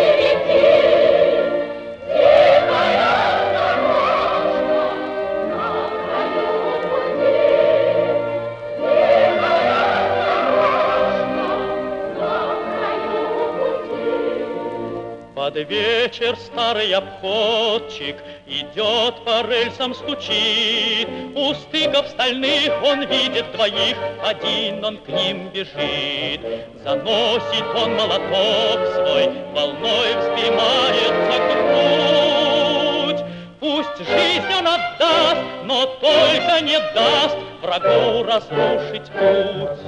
под 15.49 15.67
вечер 15.67 16.35
старый 16.35 16.93
обходчик 16.93 18.17
Идет 18.45 19.25
по 19.25 19.41
рельсам 19.47 19.95
стучит, 19.95 21.07
У 21.35 21.53
стыков 21.55 22.07
стальных 22.07 22.71
он 22.83 23.05
видит 23.07 23.51
двоих, 23.53 23.97
Один 24.23 24.85
он 24.85 24.97
к 24.99 25.07
ним 25.07 25.49
бежит. 25.49 26.41
Заносит 26.83 27.65
он 27.75 27.95
молоток 27.95 28.79
свой, 28.93 29.29
Волной 29.53 30.15
вздымается 30.17 31.37
грудь. 31.49 33.23
Пусть 33.59 33.97
жизнь 33.97 34.53
он 34.55 34.67
отдаст, 34.67 35.41
но 35.63 35.85
только 35.99 36.61
не 36.61 36.77
даст 36.93 37.37
Врагу 37.63 38.23
разрушить 38.23 39.09
путь. 39.11 39.79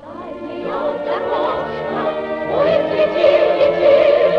Дальняя 0.00 0.92
дорожка, 1.04 2.02
поезд 2.50 2.90
летит, 2.94 3.44
летит, 3.60 4.35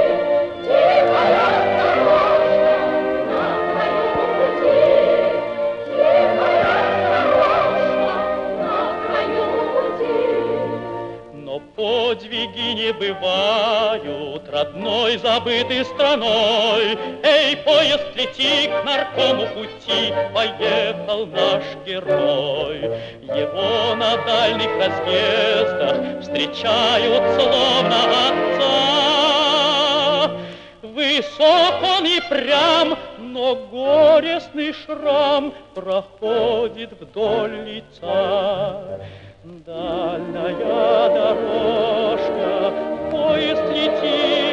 подвиги 12.17 12.73
не 12.73 12.93
бывают 12.93 14.50
родной 14.50 15.17
забытой 15.17 15.86
страной. 15.86 16.97
Эй, 17.23 17.56
поезд, 17.58 18.06
лети 18.15 18.67
к 18.67 18.84
наркому 18.84 19.47
пути, 19.47 20.13
поехал 20.34 21.28
наш 21.28 21.63
герой. 21.86 22.80
Его 23.21 23.95
на 23.95 24.17
дальних 24.26 24.69
разъездах 24.78 26.21
встречают 26.21 27.23
словно 27.36 28.04
отца. 28.30 29.16
Высок 31.17 31.82
он 31.82 32.06
и 32.06 32.19
прям, 32.30 32.95
но 33.17 33.56
горестный 33.56 34.71
шрам 34.71 35.51
проходит 35.73 36.91
вдоль 37.01 37.56
лица. 37.65 38.99
Дальняя 39.43 40.53
дорожка, 41.10 42.71
поезд 43.10 43.63
лети, 43.73 44.46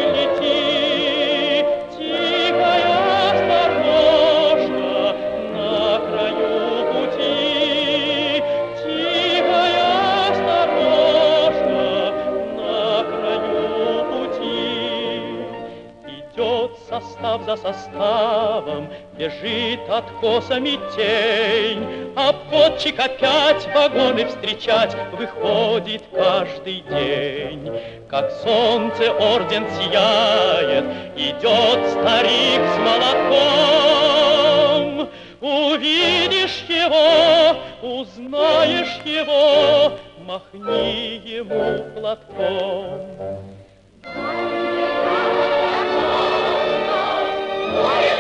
состав 17.35 17.45
за 17.45 17.57
составом, 17.57 18.89
Бежит 19.19 19.81
откосами 19.89 20.79
тень, 20.97 22.13
Обходчик 22.17 22.99
опять 22.99 23.69
вагоны 23.75 24.27
встречать 24.27 24.97
Выходит 25.13 26.03
каждый 26.13 26.85
день. 26.91 27.71
Как 28.09 28.31
солнце 28.43 29.13
орден 29.13 29.65
сияет, 29.79 30.85
Идет 31.17 31.91
старик 31.91 32.61
с 32.75 32.79
молоком. 32.79 34.15
Увидишь 35.41 36.65
его, 36.69 37.57
узнаешь 37.83 39.01
его, 39.05 39.93
Махни 40.27 41.21
ему 41.25 41.85
платком. 41.95 43.01
Warrior! 47.75 48.14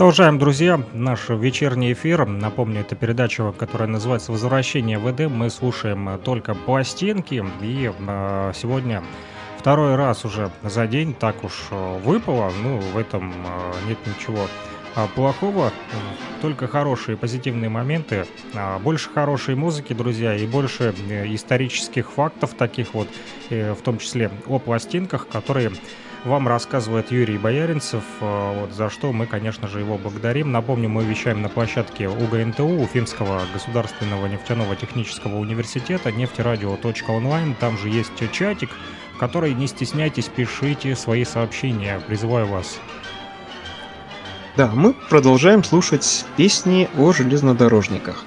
Продолжаем, 0.00 0.38
друзья, 0.38 0.82
наш 0.94 1.28
вечерний 1.28 1.92
эфир. 1.92 2.24
Напомню, 2.24 2.80
это 2.80 2.96
передача, 2.96 3.52
которая 3.52 3.86
называется 3.86 4.32
«Возвращение 4.32 4.98
в 4.98 5.10
Эдем». 5.10 5.32
Мы 5.32 5.50
слушаем 5.50 6.18
только 6.24 6.54
пластинки, 6.54 7.44
и 7.60 7.92
э, 7.94 8.52
сегодня 8.54 9.02
второй 9.58 9.96
раз 9.96 10.24
уже 10.24 10.50
за 10.62 10.86
день 10.86 11.12
так 11.12 11.44
уж 11.44 11.52
э, 11.70 11.98
выпало. 11.98 12.50
Ну, 12.62 12.78
в 12.78 12.96
этом 12.96 13.30
э, 13.30 13.88
нет 13.90 13.98
ничего 14.06 14.46
э, 14.96 15.06
плохого, 15.14 15.70
только 16.40 16.66
хорошие 16.66 17.18
позитивные 17.18 17.68
моменты, 17.68 18.24
а, 18.54 18.78
больше 18.78 19.10
хорошей 19.10 19.54
музыки, 19.54 19.92
друзья, 19.92 20.34
и 20.34 20.46
больше 20.46 20.94
исторических 21.26 22.10
фактов 22.10 22.54
таких 22.54 22.94
вот, 22.94 23.08
в 23.50 23.82
том 23.84 23.98
числе 23.98 24.30
о 24.46 24.58
пластинках, 24.58 25.28
которые 25.28 25.72
вам 26.24 26.48
рассказывает 26.48 27.10
Юрий 27.10 27.38
Бояринцев, 27.38 28.02
э, 28.20 28.60
вот, 28.60 28.72
за 28.72 28.90
что 28.90 29.12
мы, 29.12 29.26
конечно 29.26 29.68
же, 29.68 29.80
его 29.80 29.96
благодарим. 29.96 30.52
Напомню, 30.52 30.88
мы 30.88 31.04
вещаем 31.04 31.42
на 31.42 31.48
площадке 31.48 32.08
УГНТУ, 32.08 32.64
Уфимского 32.64 33.42
государственного 33.52 34.26
нефтяного 34.26 34.76
технического 34.76 35.36
университета, 35.36 36.12
нефтерадио.онлайн. 36.12 37.54
Там 37.54 37.78
же 37.78 37.88
есть 37.88 38.12
чатик, 38.32 38.70
в 39.14 39.18
который, 39.18 39.54
не 39.54 39.66
стесняйтесь, 39.66 40.26
пишите 40.28 40.94
свои 40.94 41.24
сообщения. 41.24 42.00
Призываю 42.06 42.46
вас. 42.46 42.78
Да, 44.56 44.70
мы 44.74 44.92
продолжаем 44.92 45.64
слушать 45.64 46.26
песни 46.36 46.88
о 46.98 47.12
железнодорожниках. 47.12 48.24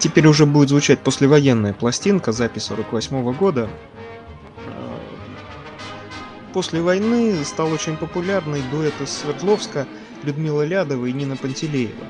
Теперь 0.00 0.26
уже 0.26 0.46
будет 0.46 0.70
звучать 0.70 0.98
послевоенная 0.98 1.72
пластинка, 1.72 2.32
запись 2.32 2.64
48 2.64 3.32
года 3.34 3.68
после 6.56 6.80
войны 6.80 7.44
стал 7.44 7.70
очень 7.70 7.98
популярный 7.98 8.62
дуэт 8.70 8.98
из 9.02 9.10
Свердловска 9.10 9.86
Людмила 10.22 10.64
Лядова 10.64 11.04
и 11.04 11.12
Нина 11.12 11.36
Пантелеева. 11.36 12.06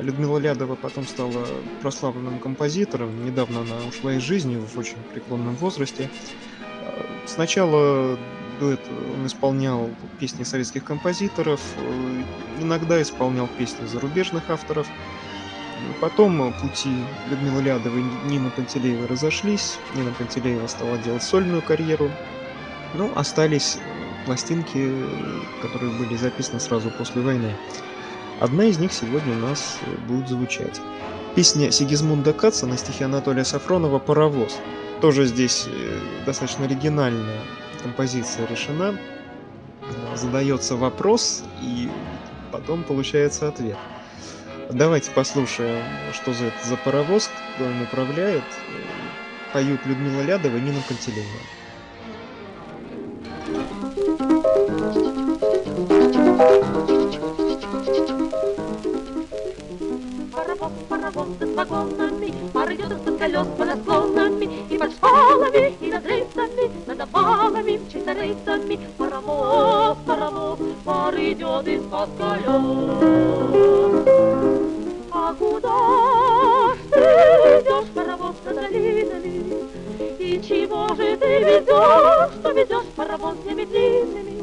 Людмила 0.00 0.38
Лядова 0.38 0.74
потом 0.74 1.06
стала 1.06 1.46
прославленным 1.80 2.40
композитором. 2.40 3.24
Недавно 3.24 3.60
она 3.60 3.76
ушла 3.88 4.14
из 4.14 4.22
жизни 4.22 4.56
в 4.56 4.76
очень 4.76 4.96
преклонном 5.14 5.54
возрасте. 5.54 6.10
Сначала 7.24 8.18
дуэт 8.58 8.80
он 9.14 9.24
исполнял 9.28 9.88
песни 10.18 10.42
советских 10.42 10.82
композиторов, 10.82 11.60
иногда 12.60 13.00
исполнял 13.00 13.46
песни 13.46 13.86
зарубежных 13.86 14.50
авторов. 14.50 14.88
Потом 16.00 16.52
пути 16.54 16.90
Людмилы 17.30 17.62
Лядовой 17.62 18.00
и 18.00 18.28
Нины 18.28 18.50
Пантелеевой 18.50 19.06
разошлись. 19.06 19.78
Нина 19.94 20.10
Пантелеева 20.18 20.66
стала 20.66 20.98
делать 20.98 21.22
сольную 21.22 21.62
карьеру. 21.62 22.10
Но 22.94 23.10
остались 23.14 23.78
пластинки, 24.24 24.92
которые 25.62 25.92
были 25.92 26.16
записаны 26.16 26.60
сразу 26.60 26.90
после 26.90 27.22
войны. 27.22 27.54
Одна 28.40 28.64
из 28.64 28.78
них 28.78 28.92
сегодня 28.92 29.34
у 29.34 29.38
нас 29.38 29.78
будет 30.06 30.28
звучать. 30.28 30.80
Песня 31.34 31.70
Сигизмунда 31.70 32.32
Каца 32.32 32.66
на 32.66 32.76
стихи 32.76 33.04
Анатолия 33.04 33.44
Сафронова 33.44 33.98
«Паровоз». 33.98 34.58
Тоже 35.00 35.26
здесь 35.26 35.66
э, 35.68 35.98
достаточно 36.26 36.64
оригинальная 36.64 37.40
композиция 37.82 38.46
решена. 38.46 38.96
Задается 40.14 40.76
вопрос, 40.76 41.44
и 41.62 41.88
потом 42.50 42.82
получается 42.82 43.48
ответ. 43.48 43.78
Давайте 44.70 45.10
послушаем, 45.12 45.82
что 46.12 46.34
за 46.34 46.46
это 46.46 46.66
за 46.66 46.76
паровоз, 46.76 47.30
кто 47.54 47.64
им 47.64 47.82
управляет. 47.82 48.44
Поют 49.52 49.86
Людмила 49.86 50.20
Лядова 50.22 50.56
и 50.56 50.60
Нина 50.60 50.82
Пантелеева. 50.86 51.38
Вагонами, 61.58 62.32
пар 62.52 62.72
идет 62.72 62.92
из 62.92 63.18
колес 63.18 63.46
под 63.58 63.68
склонами, 63.80 64.48
и 64.70 64.78
под 64.78 64.92
школами, 64.92 65.74
и 65.80 65.90
над 65.90 66.06
рейсами, 66.06 66.70
над 66.86 67.00
обвалами, 67.00 67.78
мчится 67.78 68.12
рейсами. 68.12 68.78
Паровоз, 68.96 69.98
паровоз, 70.06 70.58
пар 70.84 71.14
идет 71.16 71.66
из-под 71.66 72.10
колес. 72.16 72.62
А 75.10 75.34
куда 75.34 76.74
ты 76.92 77.00
идешь, 77.58 77.90
паровоз 77.92 78.36
над 78.44 78.54
долинами? 78.54 79.42
И 80.20 80.40
чего 80.46 80.86
же 80.94 81.16
ты 81.16 81.38
везешь, 81.40 82.34
что 82.38 82.50
везешь 82.52 82.86
паровоз 82.94 83.34
неметлительными? 83.44 84.38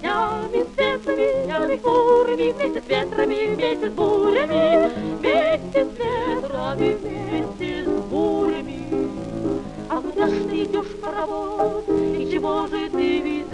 Днями 0.00 0.66
светлыми, 0.74 1.44
днями 1.44 1.76
хмурыми, 1.78 2.52
вместе 2.52 2.82
с 2.82 2.88
ветрами, 2.88 3.54
вместе 3.54 3.88
с 3.88 3.92
бурями, 3.92 5.09
ветрами, 6.74 6.96
вместе 7.02 7.84
с 7.84 8.02
бурями. 8.10 9.10
А 9.88 10.00
куда 10.00 10.26
ж 10.26 10.30
ты 10.48 10.64
идешь, 10.64 10.96
паровоз, 11.02 11.84
и 11.88 12.30
чего 12.30 12.66
же 12.66 12.88
ты 12.90 13.20
везешь? 13.20 13.50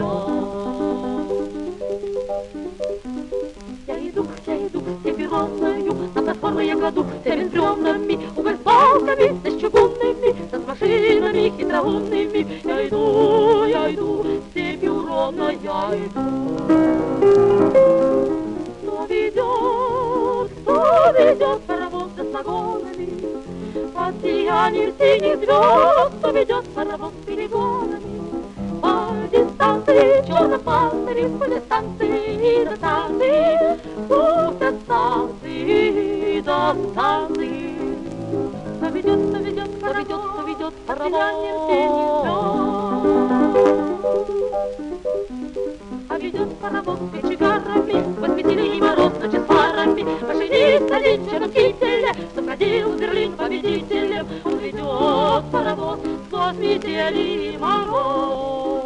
Я 3.87 4.09
иду, 4.09 4.27
я 4.47 4.67
иду 4.67 4.83
степи 5.01 5.27
ровною, 5.27 5.95
на 6.15 6.23
платформы 6.23 6.65
я 6.65 6.77
кладу 6.77 7.07
с 7.25 8.59
балками, 8.59 9.41
да 9.43 9.51
с 9.51 9.61
чугунными, 9.61 10.35
да 10.51 10.59
с 10.59 10.67
машинами 10.67 11.53
хитроумными. 11.57 12.47
Я 12.65 12.89
иду, 12.89 13.65
я 13.65 13.95
иду, 13.95 14.25
степью 14.51 15.07
ровно 15.07 15.51
я 15.63 15.91
иду. 15.95 16.86
Под 24.27 24.35
сиянием 24.35 24.93
синих 24.99 25.37
звезд, 25.39 26.13
кто 26.19 26.31
ведет 26.31 26.65
паровоз 26.75 27.13
перегонами. 27.27 28.03
По 28.83 29.13
дистанции 29.31 30.27
черном 30.27 30.61
панцире, 30.61 31.29
по 31.29 31.47
дистанции 31.47 32.65
до 32.65 32.77
станции, 32.77 33.81
путь 34.09 34.63
от 34.63 34.75
станции 34.83 36.41
до 36.41 36.77
станции. 36.93 37.75
Кто 38.79 38.89
ведет, 38.89 39.21
кто 39.29 39.39
ведет, 39.39 39.71
кто 39.79 39.93
ведет, 39.93 40.21
кто 40.33 40.43
ведет 40.43 40.75
паровоз. 40.87 41.17
А 46.09 46.19
ведет 46.19 46.59
паровоз 46.59 46.99
печегарами, 47.13 48.21
посветили 48.21 48.77
и 48.77 48.81
мороз 48.81 49.13
ночи 49.21 49.39
с 49.39 49.45
фарами. 49.45 50.03
Машинист 50.27 50.91
один 50.91 51.25
в 51.25 51.53
кителе, 51.53 52.13
заходил 52.35 52.91
в 52.91 53.01
Берлин 53.01 53.33
победителем. 53.33 54.06
Ведет 55.37 55.51
паровоз 55.51 56.01
сквозь 56.29 56.57
метели 56.57 57.55
и 57.55 57.59
мороз. 57.59 58.85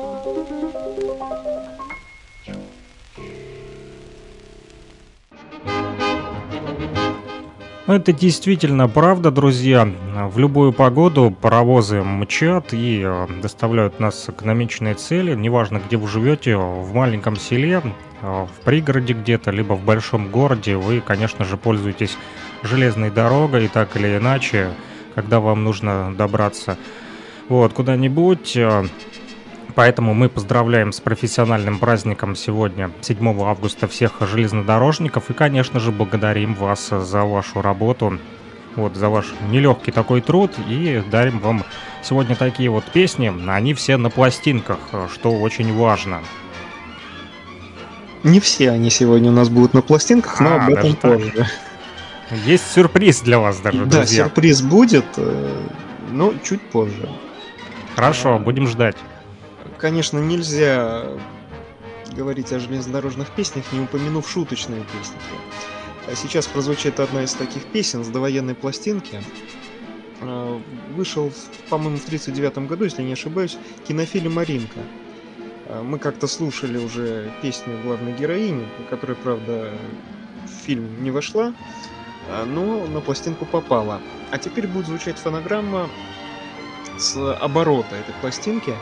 Это 7.86 8.12
действительно 8.12 8.88
правда, 8.88 9.30
друзья. 9.30 9.88
В 10.28 10.38
любую 10.38 10.72
погоду 10.72 11.36
паровозы 11.40 12.02
мчат 12.02 12.72
и 12.72 13.02
э, 13.04 13.26
доставляют 13.42 13.98
нас 13.98 14.28
к 14.36 14.42
намеченной 14.42 14.94
цели. 14.94 15.34
Неважно, 15.34 15.80
где 15.84 15.96
вы 15.96 16.06
живете, 16.06 16.56
в 16.56 16.92
маленьком 16.94 17.36
селе, 17.36 17.82
э, 18.22 18.46
в 18.46 18.64
пригороде 18.64 19.14
где-то, 19.14 19.50
либо 19.50 19.74
в 19.74 19.84
большом 19.84 20.30
городе, 20.30 20.76
вы, 20.76 21.00
конечно 21.00 21.44
же, 21.44 21.56
пользуетесь 21.56 22.16
железной 22.62 23.10
дорогой, 23.10 23.66
так 23.66 23.96
или 23.96 24.18
иначе, 24.18 24.70
когда 25.14 25.40
вам 25.40 25.64
нужно 25.64 26.14
добраться 26.16 26.76
вот, 27.48 27.72
куда-нибудь. 27.72 28.56
э, 28.56 28.84
Поэтому 29.74 30.14
мы 30.14 30.28
поздравляем 30.28 30.92
с 30.92 31.00
профессиональным 31.00 31.78
праздником 31.78 32.34
сегодня, 32.36 32.90
7 33.00 33.42
августа, 33.42 33.86
всех 33.86 34.12
железнодорожников. 34.20 35.30
И, 35.30 35.32
конечно 35.32 35.80
же, 35.80 35.92
благодарим 35.92 36.54
вас 36.54 36.88
за 36.88 37.22
вашу 37.24 37.62
работу, 37.62 38.18
вот, 38.76 38.96
за 38.96 39.08
ваш 39.08 39.32
нелегкий 39.48 39.92
такой 39.92 40.20
труд. 40.20 40.52
И 40.68 41.02
дарим 41.10 41.38
вам 41.38 41.64
сегодня 42.02 42.36
такие 42.36 42.68
вот 42.68 42.84
песни. 42.84 43.32
Они 43.48 43.74
все 43.74 43.96
на 43.96 44.10
пластинках, 44.10 44.78
что 45.12 45.30
очень 45.30 45.74
важно. 45.76 46.20
Не 48.22 48.40
все 48.40 48.70
они 48.70 48.90
сегодня 48.90 49.30
у 49.30 49.34
нас 49.34 49.48
будут 49.48 49.72
на 49.72 49.82
пластинках, 49.82 50.40
но 50.40 50.56
А, 50.56 50.66
об 50.66 50.70
этом 50.70 50.96
даже 51.00 51.30
так? 51.30 51.46
Есть 52.30 52.70
сюрприз 52.72 53.20
для 53.22 53.38
вас 53.38 53.60
даже, 53.60 53.84
Да, 53.84 53.98
друзья. 53.98 54.24
сюрприз 54.24 54.62
будет, 54.62 55.04
э, 55.16 55.66
но 56.12 56.32
чуть 56.44 56.62
позже. 56.70 57.08
Хорошо, 57.96 58.38
будем 58.38 58.66
ждать. 58.66 58.96
Конечно, 59.78 60.18
нельзя 60.18 61.06
говорить 62.12 62.52
о 62.52 62.60
железнодорожных 62.60 63.30
песнях, 63.30 63.64
не 63.72 63.80
упомянув 63.80 64.28
шуточные 64.28 64.80
песни. 64.82 65.16
А 66.10 66.14
Сейчас 66.14 66.46
прозвучит 66.46 66.98
одна 67.00 67.24
из 67.24 67.34
таких 67.34 67.64
песен 67.64 68.04
с 68.04 68.08
довоенной 68.08 68.54
пластинки. 68.54 69.22
А, 70.20 70.60
Вышел, 70.94 71.32
по-моему, 71.68 71.96
в 71.96 72.04
1939 72.04 72.68
году, 72.68 72.84
если 72.84 73.02
не 73.02 73.12
ошибаюсь, 73.12 73.56
кинофильм 73.86 74.34
«Маринка». 74.34 74.80
А, 75.66 75.82
Мы 75.82 75.98
как-то 75.98 76.26
слушали 76.26 76.78
уже 76.78 77.30
песню 77.42 77.78
главной 77.84 78.12
героини, 78.12 78.66
которая, 78.88 79.16
правда, 79.16 79.72
в 80.46 80.64
фильм 80.64 81.02
не 81.02 81.10
вошла, 81.10 81.48
а, 81.48 81.54
но 82.46 82.86
на 82.86 83.00
пластинку 83.00 83.44
попала. 83.44 84.00
А 84.30 84.38
теперь 84.38 84.66
будет 84.66 84.86
звучать 84.86 85.18
фонограмма 85.18 85.88
с 86.98 87.16
оборота 87.34 87.96
этой 87.96 88.14
пластинки. 88.20 88.74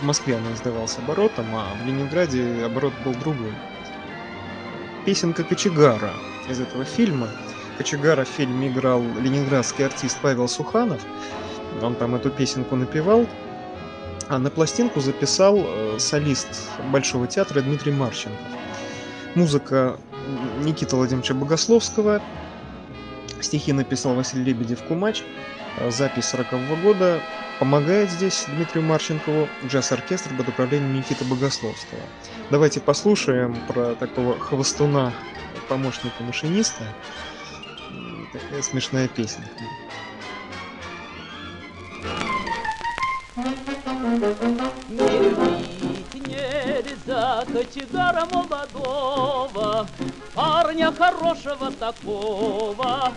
В 0.00 0.02
Москве 0.04 0.36
она 0.36 0.52
издавалась 0.52 0.98
оборотом, 0.98 1.46
а 1.54 1.74
в 1.82 1.86
Ленинграде 1.86 2.64
оборот 2.64 2.92
был 3.04 3.14
другой. 3.14 3.54
Песенка 5.06 5.44
Кочегара 5.44 6.10
из 6.48 6.60
этого 6.60 6.84
фильма. 6.84 7.28
Кочегара 7.78 8.24
в 8.24 8.28
фильме 8.28 8.68
играл 8.68 9.02
ленинградский 9.20 9.86
артист 9.86 10.18
Павел 10.20 10.48
Суханов. 10.48 11.00
Он 11.82 11.94
там 11.94 12.14
эту 12.14 12.30
песенку 12.30 12.76
напевал. 12.76 13.26
А 14.28 14.38
на 14.38 14.50
пластинку 14.50 15.00
записал 15.00 15.58
э, 15.58 15.98
солист 15.98 16.68
Большого 16.90 17.28
театра 17.28 17.60
Дмитрий 17.60 17.92
Марченков. 17.92 18.40
Музыка 19.36 19.98
Никиты 20.62 20.96
Владимировича 20.96 21.34
Богословского. 21.34 22.22
Стихи 23.40 23.72
написал 23.72 24.14
Василий 24.14 24.44
Лебедев-Кумач. 24.44 25.22
Э, 25.78 25.90
Запись 25.90 26.26
40 26.26 26.82
года. 26.82 27.20
Помогает 27.58 28.10
здесь 28.10 28.44
Дмитрию 28.48 28.84
Марченкову 28.84 29.48
джаз-оркестр 29.66 30.36
под 30.36 30.48
управлением 30.48 30.94
Никиты 30.94 31.24
Богословского. 31.24 32.00
Давайте 32.50 32.80
послушаем 32.80 33.56
про 33.66 33.94
такого 33.94 34.38
хвостуна, 34.38 35.12
помощника 35.68 36.22
машиниста. 36.22 36.84
Такая 38.32 38.62
смешная 38.62 39.08
песня. 39.08 39.44
Любить 43.36 43.86
нельзя 43.86 44.70
кочегара 47.44 48.24
молодого, 48.32 49.86
Парня 50.34 50.92
хорошего 50.92 51.70
такого. 51.72 53.12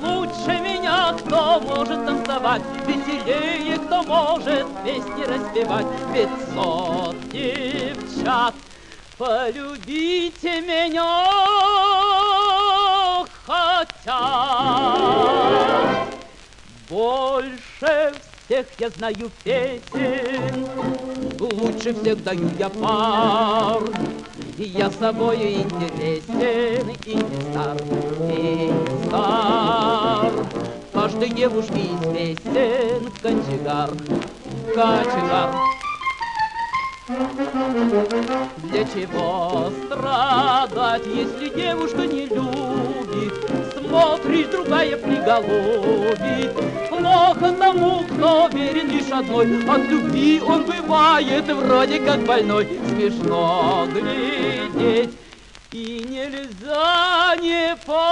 Лучше 0.00 0.58
меня 0.60 1.14
кто 1.18 1.60
может 1.60 2.04
танцевать, 2.04 2.62
Веселее 2.84 3.78
кто 3.78 4.02
может 4.02 4.66
песни 4.84 5.22
распевать. 5.22 5.86
Пятьсот 6.12 7.16
девчат, 7.30 8.54
полюбите 9.16 10.60
меня, 10.62 11.24
хотят. 13.46 13.94
Больше 16.90 18.12
всех 18.46 18.66
я 18.78 18.90
знаю 18.90 19.30
песен, 19.42 20.66
Лучше 21.40 21.94
всех 21.94 22.22
даю 22.22 22.50
я 22.58 22.68
пар. 22.68 23.82
Я 24.56 24.90
собою 24.90 25.52
интересен 25.52 26.90
и 27.04 27.14
не 27.14 27.50
стар, 27.50 27.76
и 28.30 28.70
не 28.70 29.06
стар. 29.06 30.32
Каждой 30.92 31.28
девушке 31.30 31.86
известен 31.86 33.10
кочегар, 33.22 33.90
кочегар. 34.74 35.50
Для 38.62 38.84
чего 38.84 39.70
страдать, 39.84 41.06
если 41.06 41.48
девушка 41.48 42.06
не 42.06 42.26
любит? 42.26 43.03
Смотришь, 43.94 44.48
другая 44.48 44.96
приголубит. 44.96 46.52
Плохо 46.88 47.52
тому, 47.56 48.02
кто 48.02 48.48
верен 48.48 48.90
лишь 48.90 49.12
одной. 49.12 49.46
От 49.68 49.88
любви 49.88 50.40
он 50.44 50.64
бывает 50.64 51.44
вроде 51.46 52.00
как 52.00 52.18
больной. 52.24 52.66
Смешно 52.88 53.86
глядеть, 53.92 55.14
и 55.70 56.04
нельзя 56.10 57.36
не 57.40 57.76
пожалеть. 57.86 58.10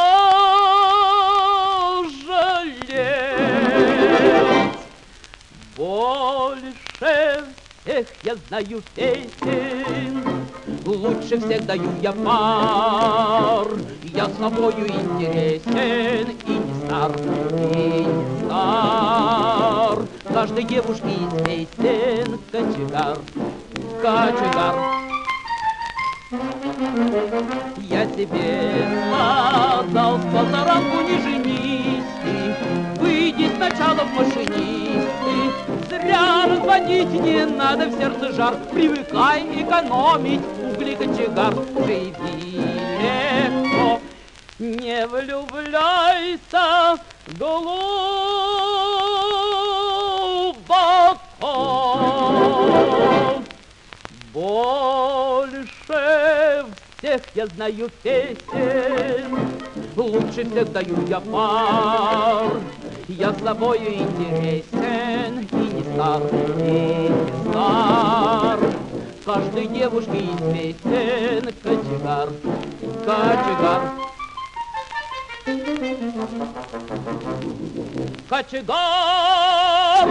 Больше 5.77 7.45
всех 7.83 8.07
я 8.23 8.37
знаю 8.37 8.81
песен, 8.95 10.42
Лучше 10.85 11.39
всех 11.39 11.65
даю 11.65 11.89
я 12.03 12.13
пар. 12.13 13.69
Я 14.15 14.27
с 14.27 14.37
собою 14.37 14.87
интересен 14.89 16.29
и 16.47 16.51
не 16.51 16.75
стар, 16.85 17.13
и 17.17 18.05
не 18.05 18.47
стар. 18.47 19.99
Каждой 20.33 20.65
девушке 20.65 21.09
известен 21.09 22.39
кочегар, 22.51 23.19
кочегар. 24.01 24.75
Я 27.79 28.07
тебе 28.07 28.89
сказал, 29.87 30.19
с 30.19 30.23
не 31.03 31.19
женись 31.23 32.02
ты, 33.37 33.43
Выйди 33.43 33.51
сначала 33.57 34.05
в 34.05 34.15
машинисты, 34.15 35.53
Зря 35.89 36.47
разводить 36.47 37.11
не 37.11 37.45
надо 37.47 37.87
в 37.87 37.99
сердце 37.99 38.33
жар, 38.33 38.55
Привыкай 38.73 39.43
экономить 39.63 40.41
угли 40.63 40.95
кочегар, 40.95 41.55
Живи. 41.87 42.61
Легко, 43.01 44.01
не 44.59 45.07
влюбляйся 45.07 46.97
глубоко. 47.39 47.83
Больше 54.33 55.63
всех 57.03 57.21
я 57.35 57.47
знаю 57.49 57.91
песен, 58.03 59.39
Лучше 59.97 60.45
всех 60.49 60.73
даю 60.73 60.97
я 61.09 61.21
пар. 61.21 62.61
Я 63.09 63.35
собою 63.35 63.93
интересен 63.93 65.41
и 65.41 65.57
не 65.57 65.83
стар, 65.83 66.23
и 66.31 66.53
не 66.63 67.51
стар. 67.51 68.61
Каждой 69.25 69.67
девушке 69.67 70.19
известен 70.19 71.53
кочегар, 71.63 72.29
кочегар. 73.05 73.83
Кочегар! 78.29 80.09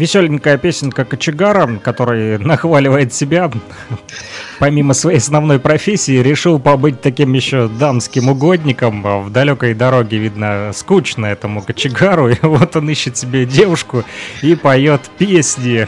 Веселенькая 0.00 0.56
песенка 0.56 1.04
Кочегара, 1.04 1.78
который 1.84 2.38
нахваливает 2.42 3.12
себя, 3.12 3.50
помимо 4.58 4.94
своей 4.94 5.18
основной 5.18 5.58
профессии, 5.60 6.22
решил 6.22 6.58
побыть 6.58 7.02
таким 7.02 7.34
еще 7.34 7.68
дамским 7.68 8.30
угодником. 8.30 9.02
В 9.02 9.28
далекой 9.28 9.74
дороге, 9.74 10.16
видно, 10.16 10.70
скучно 10.72 11.26
этому 11.26 11.60
Кочегару, 11.60 12.30
и 12.30 12.36
вот 12.40 12.74
он 12.76 12.88
ищет 12.88 13.18
себе 13.18 13.44
девушку 13.44 14.02
и 14.40 14.54
поет 14.54 15.02
песни. 15.18 15.86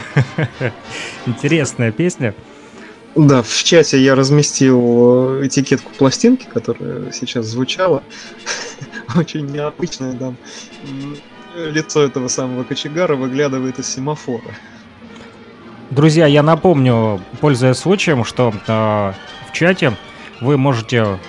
Интересная 1.25 1.91
песня. 1.91 2.35
Да, 3.15 3.41
в 3.41 3.63
чате 3.63 3.99
я 3.99 4.13
разместил 4.13 5.39
э, 5.41 5.47
этикетку 5.47 5.91
пластинки, 5.97 6.45
которая 6.53 7.11
сейчас 7.11 7.47
звучала. 7.47 8.03
Очень 9.15 9.47
необычная, 9.47 10.13
да. 10.13 10.33
Лицо 11.55 12.03
этого 12.03 12.27
самого 12.27 12.63
кочегара 12.63 13.15
выглядывает 13.15 13.77
из 13.77 13.87
семафора. 13.87 14.55
Друзья, 15.91 16.25
я 16.25 16.41
напомню, 16.41 17.21
пользуясь 17.39 17.77
случаем, 17.77 18.23
что 18.23 18.51
э, 18.67 19.13
в 19.49 19.53
чате 19.53 19.93
вы 20.41 20.57
можете 20.57 21.19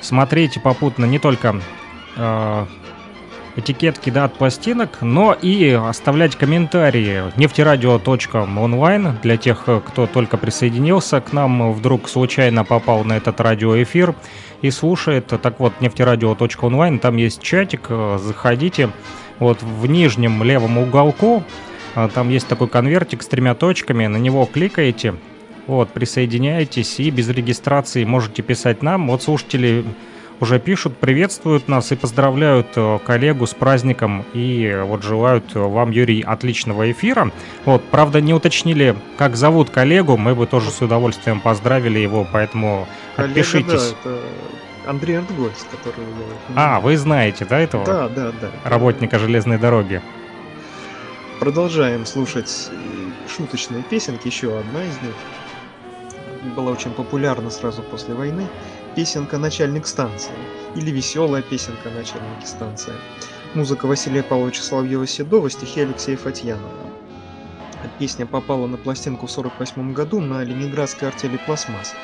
смотреть 0.00 0.62
попутно 0.62 1.04
не 1.04 1.18
только 1.18 1.60
э, 2.16 2.66
этикетки 3.56 4.10
да, 4.10 4.24
от 4.24 4.34
пластинок, 4.34 4.98
но 5.00 5.32
и 5.32 5.70
оставлять 5.70 6.36
комментарии 6.36 7.24
нефтерадио.онлайн 7.36 9.18
для 9.22 9.36
тех, 9.36 9.62
кто 9.62 10.06
только 10.06 10.36
присоединился 10.36 11.20
к 11.20 11.32
нам, 11.32 11.72
вдруг 11.72 12.08
случайно 12.08 12.64
попал 12.64 13.02
на 13.02 13.14
этот 13.14 13.40
радиоэфир 13.40 14.14
и 14.62 14.70
слушает. 14.70 15.26
Так 15.26 15.58
вот, 15.58 15.80
нефтерадио.онлайн, 15.80 17.00
там 17.00 17.16
есть 17.16 17.42
чатик, 17.42 17.86
э, 17.88 18.18
заходите. 18.22 18.90
Вот 19.38 19.62
в 19.62 19.86
нижнем 19.86 20.42
левом 20.42 20.78
уголку 20.78 21.42
а, 21.94 22.08
там 22.08 22.28
есть 22.28 22.46
такой 22.46 22.68
конвертик 22.68 23.22
с 23.22 23.26
тремя 23.26 23.54
точками, 23.54 24.06
на 24.06 24.18
него 24.18 24.44
кликаете, 24.46 25.14
вот, 25.66 25.88
присоединяетесь 25.90 27.00
и 27.00 27.10
без 27.10 27.28
регистрации 27.28 28.04
можете 28.04 28.42
писать 28.42 28.82
нам. 28.82 29.08
Вот 29.08 29.22
слушатели 29.22 29.84
уже 30.40 30.60
пишут, 30.60 30.98
приветствуют 30.98 31.68
нас 31.68 31.92
и 31.92 31.96
поздравляют 31.96 32.68
э, 32.76 32.98
коллегу 33.04 33.46
с 33.46 33.54
праздником 33.54 34.24
и 34.34 34.78
вот 34.84 35.02
желают 35.02 35.44
э, 35.54 35.58
вам, 35.58 35.90
Юрий, 35.90 36.20
отличного 36.20 36.90
эфира. 36.90 37.30
Вот, 37.64 37.82
правда, 37.84 38.20
не 38.20 38.34
уточнили, 38.34 38.94
как 39.16 39.36
зовут 39.36 39.70
коллегу, 39.70 40.18
мы 40.18 40.34
бы 40.34 40.46
тоже 40.46 40.70
с 40.70 40.82
удовольствием 40.82 41.40
поздравили 41.40 41.98
его, 41.98 42.26
поэтому 42.30 42.86
Коллега, 43.16 43.40
отпишитесь. 43.40 43.94
да, 44.04 44.10
это 44.10 44.20
Андрей 44.86 45.18
Артгольц, 45.18 45.64
который... 45.64 46.04
А, 46.54 46.80
вы 46.80 46.96
знаете, 46.96 47.44
да, 47.44 47.58
этого 47.58 47.84
Да, 47.84 48.08
да, 48.08 48.32
да. 48.32 48.50
работника 48.64 49.18
железной 49.18 49.58
дороги? 49.58 50.00
Продолжаем 51.40 52.06
слушать 52.06 52.70
шуточные 53.28 53.82
песенки. 53.82 54.26
Еще 54.28 54.58
одна 54.58 54.84
из 54.84 55.00
них 55.02 55.14
была 56.54 56.70
очень 56.70 56.92
популярна 56.92 57.50
сразу 57.50 57.82
после 57.82 58.14
войны. 58.14 58.46
Песенка 58.94 59.36
«Начальник 59.36 59.86
станции» 59.86 60.32
или 60.74 60.90
веселая 60.90 61.42
песенка 61.42 61.90
«Начальники 61.90 62.46
станции». 62.46 62.94
Музыка 63.54 63.86
Василия 63.86 64.22
Павловича 64.22 64.62
Соловьева-Седова, 64.62 65.50
стихи 65.50 65.80
Алексея 65.82 66.16
Фатьянова. 66.16 66.70
Песня 67.98 68.24
попала 68.26 68.66
на 68.66 68.76
пластинку 68.78 69.26
в 69.26 69.30
1948 69.30 69.92
году 69.92 70.20
на 70.20 70.42
ленинградской 70.42 71.08
артели 71.08 71.36
«Пластмасс». 71.36 71.94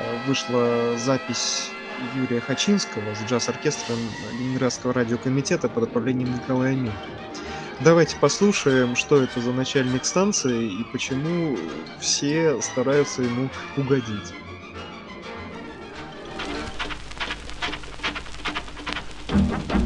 Э, 0.00 0.18
Вышла 0.26 0.96
запись 0.98 1.70
Юрия 2.14 2.40
Хачинского 2.40 3.14
с 3.14 3.22
джаз-оркестром 3.24 3.98
Ленинградского 4.38 4.92
радиокомитета 4.92 5.68
под 5.68 5.84
управлением 5.84 6.32
Николая 6.32 6.74
Михина. 6.74 6.92
Давайте 7.80 8.16
послушаем, 8.16 8.96
что 8.96 9.22
это 9.22 9.40
за 9.40 9.52
начальник 9.52 10.04
станции 10.04 10.80
и 10.80 10.84
почему 10.92 11.58
все 12.00 12.60
стараются 12.62 13.22
ему 13.22 13.50
угодить. 13.76 14.32
Лучше 19.28 19.85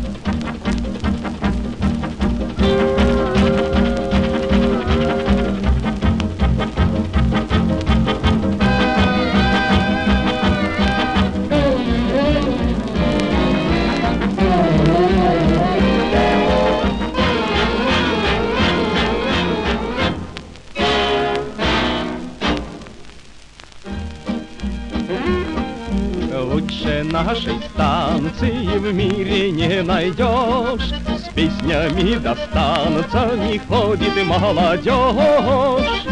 Песнями 31.51 32.17
достанутся, 32.17 33.37
не 33.37 33.59
ходит 33.59 34.17
и 34.17 34.23
молодежь. 34.23 36.07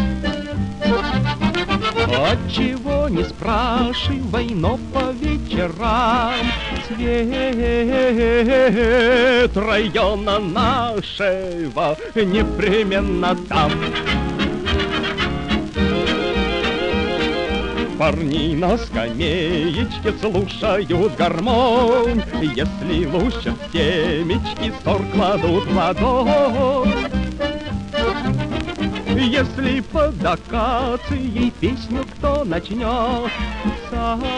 Отчего 2.31 3.07
не 3.07 3.23
спрашивай, 3.23 4.49
но 4.49 4.77
по 4.93 5.11
вечерам 5.11 6.33
Цвет 6.87 7.15
района 9.55 10.39
нашего 10.39 11.95
непременно 12.15 13.35
там 13.47 13.71
Парни 17.99 18.55
на 18.55 18.77
скамеечке 18.77 20.13
слушают 20.21 21.17
гармонь 21.17 22.23
Если 22.41 23.05
лучше 23.05 23.53
семечки 23.73 24.71
сор 24.85 25.01
кладут 25.13 25.69
ладонь 25.73 26.93
если 29.21 29.81
под 29.81 30.23
акацией 30.23 31.51
песню 31.59 32.05
кто 32.15 32.45
начнет, 32.45 33.29
Сам 33.91 34.29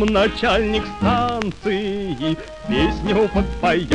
начальник 0.00 0.84
станции 0.98 2.36
песню 2.68 3.28
подпоет. 3.32 3.90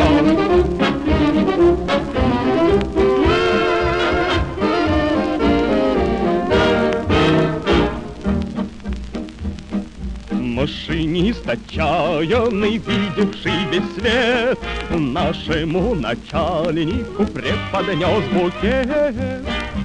Машинист 10.60 11.48
отчаянный, 11.48 12.80
видевший 12.80 13.64
весь 13.72 13.94
свет, 13.96 14.60
Нашему 14.90 15.96
начальнику 15.96 17.26
преподнес 17.28 18.26
букет. 18.34 19.16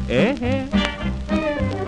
Э 0.09 0.35
-э. 0.35 0.66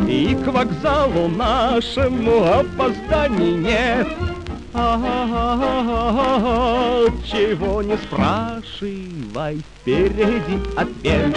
И 0.09 0.37
к 0.37 0.47
вокзалу 0.53 1.27
нашему 1.27 2.45
опозданий 2.45 3.57
нет. 3.57 4.07
Чего 7.25 7.83
не 7.83 7.97
спрашивай, 7.97 9.63
впереди 9.81 10.61
ответ. 10.77 11.35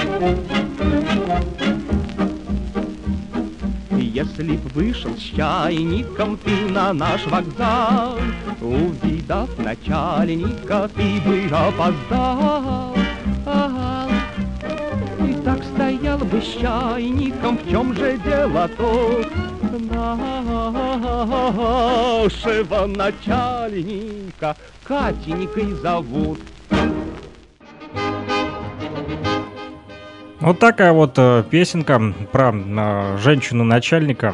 Если 4.20 4.58
б 4.58 4.68
вышел 4.76 5.16
с 5.16 5.22
чайником 5.22 6.38
ты 6.44 6.52
на 6.72 6.92
наш 6.92 7.26
вокзал, 7.28 8.20
Увидав 8.60 9.50
начальника, 9.58 10.90
ты 10.94 11.22
бы 11.22 11.48
опоздал. 11.56 12.98
И 15.26 15.34
так 15.46 15.64
стоял 15.64 16.18
бы 16.18 16.42
с 16.42 16.48
чайником, 16.60 17.58
в 17.60 17.70
чем 17.70 17.94
же 17.96 18.18
дело 18.18 18.70
тут? 18.76 19.28
Нашего 21.80 22.88
начальника 22.88 24.58
Катенькой 24.84 25.72
зовут. 25.76 26.40
Вот 30.40 30.58
такая 30.58 30.94
вот 30.94 31.16
э, 31.18 31.44
песенка 31.50 32.02
про 32.32 32.54
э, 32.56 33.18
женщину-начальника, 33.18 34.34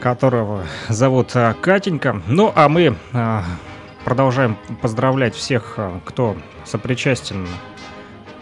которого 0.00 0.64
зовут 0.88 1.30
э, 1.36 1.54
Катенька. 1.60 2.20
Ну, 2.26 2.52
а 2.56 2.68
мы 2.68 2.96
э, 3.12 3.40
продолжаем 4.04 4.56
поздравлять 4.82 5.36
всех, 5.36 5.74
э, 5.76 6.00
кто 6.04 6.36
сопричастен 6.64 7.46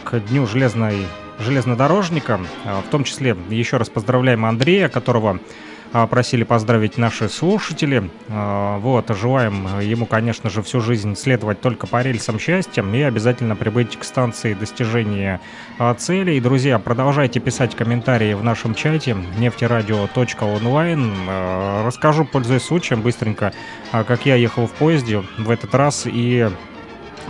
к 0.05 0.21
Дню 0.21 0.47
железной, 0.47 1.07
железнодорожника. 1.39 2.41
Э, 2.65 2.81
в 2.81 2.91
том 2.91 3.05
числе 3.05 3.37
еще 3.51 3.77
раз 3.77 3.91
поздравляем 3.91 4.47
Андрея, 4.47 4.89
которого 4.89 5.39
просили 5.93 6.43
поздравить 6.45 6.97
наши 6.99 7.29
слушатели. 7.29 8.11
А, 8.29 8.79
вот, 8.79 9.11
желаем 9.11 9.81
ему, 9.81 10.07
конечно 10.07 10.49
же, 10.51 10.63
всю 10.63 10.81
жизнь 10.81 11.15
следовать 11.17 11.61
только 11.61 11.87
по 11.87 12.03
рельсам 12.03 12.39
счастья 12.39 12.83
и 12.83 13.03
обязательно 13.03 13.57
прибыть 13.57 13.99
к 13.99 14.05
станции 14.05 14.55
достижения 14.55 15.41
а, 15.79 15.95
целей. 15.95 16.41
Друзья, 16.41 16.79
продолжайте 16.79 17.41
писать 17.41 17.75
комментарии 17.75 18.35
в 18.35 18.43
нашем 18.43 18.75
чате 18.75 19.17
нефтерадио.онлайн. 19.39 21.13
Расскажу, 21.85 22.25
пользуясь 22.25 22.63
случаем, 22.63 23.03
быстренько, 23.03 23.53
как 23.91 24.25
я 24.27 24.37
ехал 24.37 24.67
в 24.67 24.73
поезде 24.73 25.23
в 25.39 25.51
этот 25.51 25.75
раз 25.75 26.07
и 26.07 26.49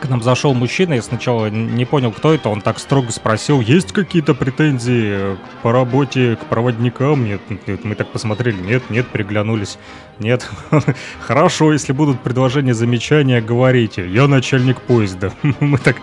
к 0.01 0.09
нам 0.09 0.23
зашел 0.23 0.55
мужчина, 0.55 0.95
я 0.95 1.03
сначала 1.03 1.47
не 1.47 1.85
понял, 1.85 2.13
кто 2.13 2.33
это, 2.33 2.49
он 2.49 2.61
так 2.61 2.79
строго 2.79 3.11
спросил, 3.13 3.61
есть 3.61 3.93
какие-то 3.93 4.35
претензии 4.35 5.37
по 5.63 5.73
работе 5.73 6.37
к 6.37 6.47
проводникам? 6.47 7.25
Нет, 7.25 7.41
мы 7.85 7.95
так 7.95 8.09
посмотрели, 8.09 8.61
нет, 8.61 8.91
нет, 8.91 9.07
приглянулись, 9.09 9.79
нет. 10.19 10.49
Хорошо, 11.21 11.73
если 11.73 11.93
будут 11.93 12.21
предложения, 12.21 12.75
замечания, 12.75 13.41
говорите, 13.41 14.09
я 14.09 14.27
начальник 14.27 14.81
поезда. 14.81 15.33
Мы 15.61 15.79
так 15.79 15.97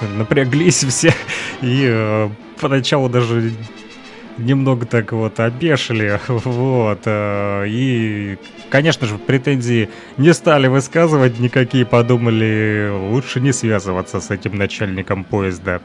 напряглись 0.00 0.84
все 0.84 1.14
и 1.60 1.84
э, 1.86 2.28
поначалу 2.60 3.08
даже 3.08 3.52
немного 4.38 4.86
так 4.86 5.12
вот 5.12 5.38
опешили, 5.40 6.18
вот, 6.28 7.00
э, 7.04 7.66
и, 7.68 8.38
конечно 8.70 9.06
же, 9.06 9.18
претензии 9.18 9.90
не 10.16 10.32
стали 10.34 10.66
высказывать 10.68 11.38
никакие, 11.38 11.86
подумали, 11.86 12.90
лучше 12.90 13.40
не 13.40 13.52
связываться 13.52 14.20
с 14.20 14.30
этим 14.30 14.56
начальником 14.56 15.24
поезда. 15.24 15.80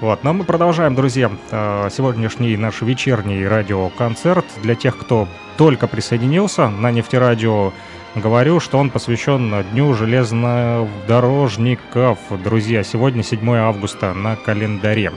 Вот, 0.00 0.22
но 0.22 0.32
мы 0.32 0.44
продолжаем, 0.44 0.94
друзья, 0.94 1.28
э, 1.50 1.88
сегодняшний 1.90 2.56
наш 2.56 2.82
вечерний 2.82 3.44
радиоконцерт. 3.46 4.44
Для 4.62 4.76
тех, 4.76 4.96
кто 4.96 5.26
только 5.56 5.88
присоединился 5.88 6.68
на 6.68 6.92
нефтерадио, 6.92 7.72
говорю, 8.14 8.60
что 8.60 8.78
он 8.78 8.90
посвящен 8.90 9.64
Дню 9.72 9.94
железнодорожников. 9.94 12.20
Друзья, 12.44 12.84
сегодня 12.84 13.24
7 13.24 13.56
августа 13.56 14.14
на 14.14 14.36
календаре. 14.36 15.10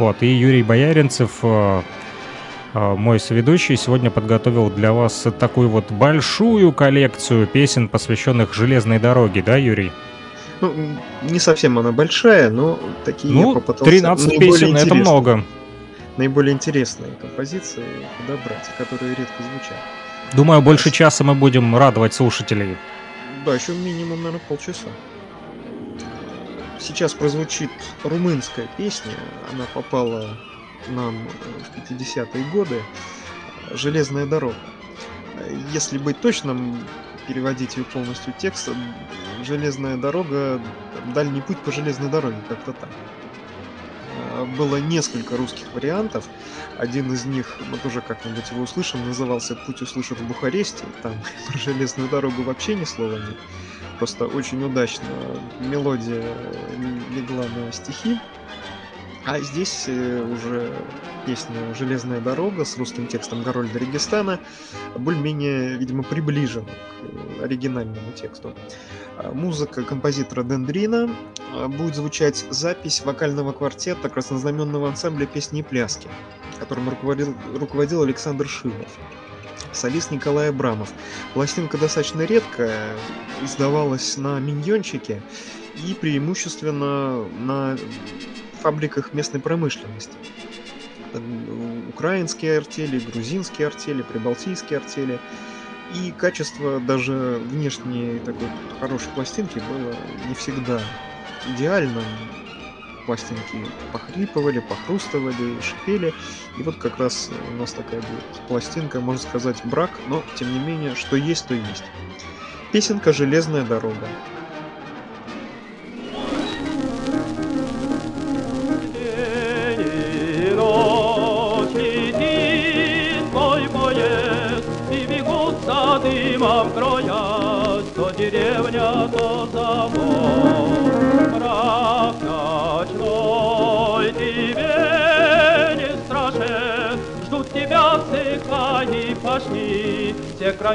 Вот, 0.00 0.22
и 0.22 0.28
Юрий 0.28 0.62
Бояринцев, 0.62 1.30
э, 1.42 1.82
э, 2.72 2.94
мой 2.94 3.20
соведущий, 3.20 3.76
сегодня 3.76 4.10
подготовил 4.10 4.70
для 4.70 4.94
вас 4.94 5.26
такую 5.38 5.68
вот 5.68 5.92
большую 5.92 6.72
коллекцию 6.72 7.46
песен, 7.46 7.86
посвященных 7.86 8.54
железной 8.54 8.98
дороге, 8.98 9.42
да, 9.44 9.58
Юрий? 9.58 9.92
Ну, 10.62 10.72
не 11.22 11.38
совсем 11.38 11.78
она 11.78 11.92
большая, 11.92 12.48
но 12.48 12.78
такие 13.04 13.34
ну, 13.34 13.48
я 13.48 13.54
попытался 13.56 13.84
13 13.84 14.38
песен, 14.38 14.74
это 14.74 14.94
много. 14.94 15.44
Наиболее 16.16 16.54
интересные 16.54 17.12
композиции 17.20 17.84
подобрать, 18.22 18.70
которые 18.78 19.10
редко 19.10 19.42
звучат. 19.42 19.76
Думаю, 20.32 20.62
больше 20.62 20.90
часа 20.90 21.24
мы 21.24 21.34
будем 21.34 21.76
радовать 21.76 22.14
слушателей. 22.14 22.78
Да, 23.44 23.54
еще 23.54 23.72
минимум, 23.72 24.22
наверное, 24.22 24.40
полчаса. 24.48 24.88
Сейчас 26.80 27.12
прозвучит 27.12 27.70
румынская 28.04 28.66
песня. 28.76 29.12
Она 29.52 29.66
попала 29.74 30.36
нам 30.88 31.14
в 31.28 31.78
50-е 31.78 32.44
годы. 32.50 32.82
«Железная 33.72 34.26
дорога». 34.26 34.56
Если 35.72 35.98
быть 35.98 36.20
точным, 36.20 36.82
переводить 37.28 37.76
ее 37.76 37.84
полностью 37.84 38.32
текст, 38.36 38.70
«Железная 39.44 39.96
дорога», 39.96 40.60
«Дальний 41.14 41.40
путь 41.40 41.58
по 41.58 41.70
железной 41.70 42.10
дороге», 42.10 42.38
как-то 42.48 42.72
так. 42.72 42.90
Было 44.56 44.76
несколько 44.76 45.36
русских 45.36 45.72
вариантов. 45.74 46.24
Один 46.78 47.12
из 47.12 47.26
них, 47.26 47.58
мы 47.70 47.78
тоже 47.78 48.00
как-нибудь 48.00 48.50
его 48.50 48.62
услышим, 48.62 49.06
назывался 49.06 49.54
«Путь 49.54 49.82
услышат 49.82 50.18
в 50.18 50.26
Бухаресте». 50.26 50.84
Там 51.02 51.12
про 51.48 51.58
железную 51.58 52.08
дорогу 52.08 52.42
вообще 52.42 52.74
ни 52.74 52.84
слова 52.84 53.16
нет. 53.16 53.36
Просто 54.00 54.26
очень 54.26 54.64
удачно 54.64 55.04
мелодия 55.60 56.24
легла 57.14 57.44
на 57.44 57.70
стихи. 57.70 58.18
А 59.26 59.38
здесь 59.40 59.84
э, 59.88 60.22
уже 60.22 60.74
песня 61.26 61.74
«Железная 61.74 62.22
дорога» 62.22 62.64
с 62.64 62.78
русским 62.78 63.06
текстом 63.06 63.42
Гарольда 63.42 63.78
Регистана 63.78 64.40
более-менее, 64.96 65.76
видимо, 65.76 66.02
приближен 66.02 66.64
к 66.64 67.42
оригинальному 67.42 68.12
тексту. 68.14 68.54
А 69.18 69.32
музыка 69.32 69.82
композитора 69.82 70.44
Дендрина 70.44 71.14
а, 71.52 71.68
будет 71.68 71.94
звучать 71.94 72.46
запись 72.48 73.02
вокального 73.04 73.52
квартета 73.52 74.08
краснознаменного 74.08 74.88
ансамбля 74.88 75.26
песни 75.26 75.60
и 75.60 75.62
пляски, 75.62 76.08
которым 76.58 76.88
руководил, 76.88 77.34
руководил 77.54 78.02
Александр 78.02 78.48
Шилов 78.48 78.98
солист 79.72 80.10
Николай 80.10 80.48
Абрамов. 80.50 80.92
Пластинка 81.34 81.78
достаточно 81.78 82.22
редкая, 82.22 82.94
издавалась 83.42 84.16
на 84.16 84.38
миньончике 84.40 85.22
и 85.86 85.94
преимущественно 85.94 87.24
на 87.24 87.78
фабриках 88.60 89.12
местной 89.12 89.40
промышленности. 89.40 90.12
Украинские 91.88 92.58
артели, 92.58 92.98
грузинские 92.98 93.68
артели, 93.68 94.02
прибалтийские 94.02 94.78
артели. 94.78 95.18
И 95.94 96.12
качество 96.12 96.78
даже 96.78 97.40
внешней 97.50 98.20
такой 98.20 98.48
хорошей 98.78 99.08
пластинки 99.08 99.58
было 99.58 99.96
не 100.28 100.34
всегда 100.34 100.80
идеальным. 101.48 102.04
Пластинки 103.10 103.66
похрипывали, 103.92 104.60
похрустывали, 104.60 105.60
шипели. 105.60 106.14
И 106.56 106.62
вот 106.62 106.76
как 106.76 106.98
раз 106.98 107.28
у 107.52 107.56
нас 107.56 107.72
такая 107.72 108.00
будет 108.00 108.24
пластинка, 108.46 109.00
можно 109.00 109.20
сказать, 109.20 109.56
брак, 109.64 109.90
но 110.06 110.22
тем 110.36 110.52
не 110.52 110.60
менее, 110.60 110.94
что 110.94 111.16
есть, 111.16 111.48
то 111.48 111.54
есть. 111.54 111.82
Песенка 112.70 113.12
«Железная 113.12 113.64
дорога». 113.64 114.06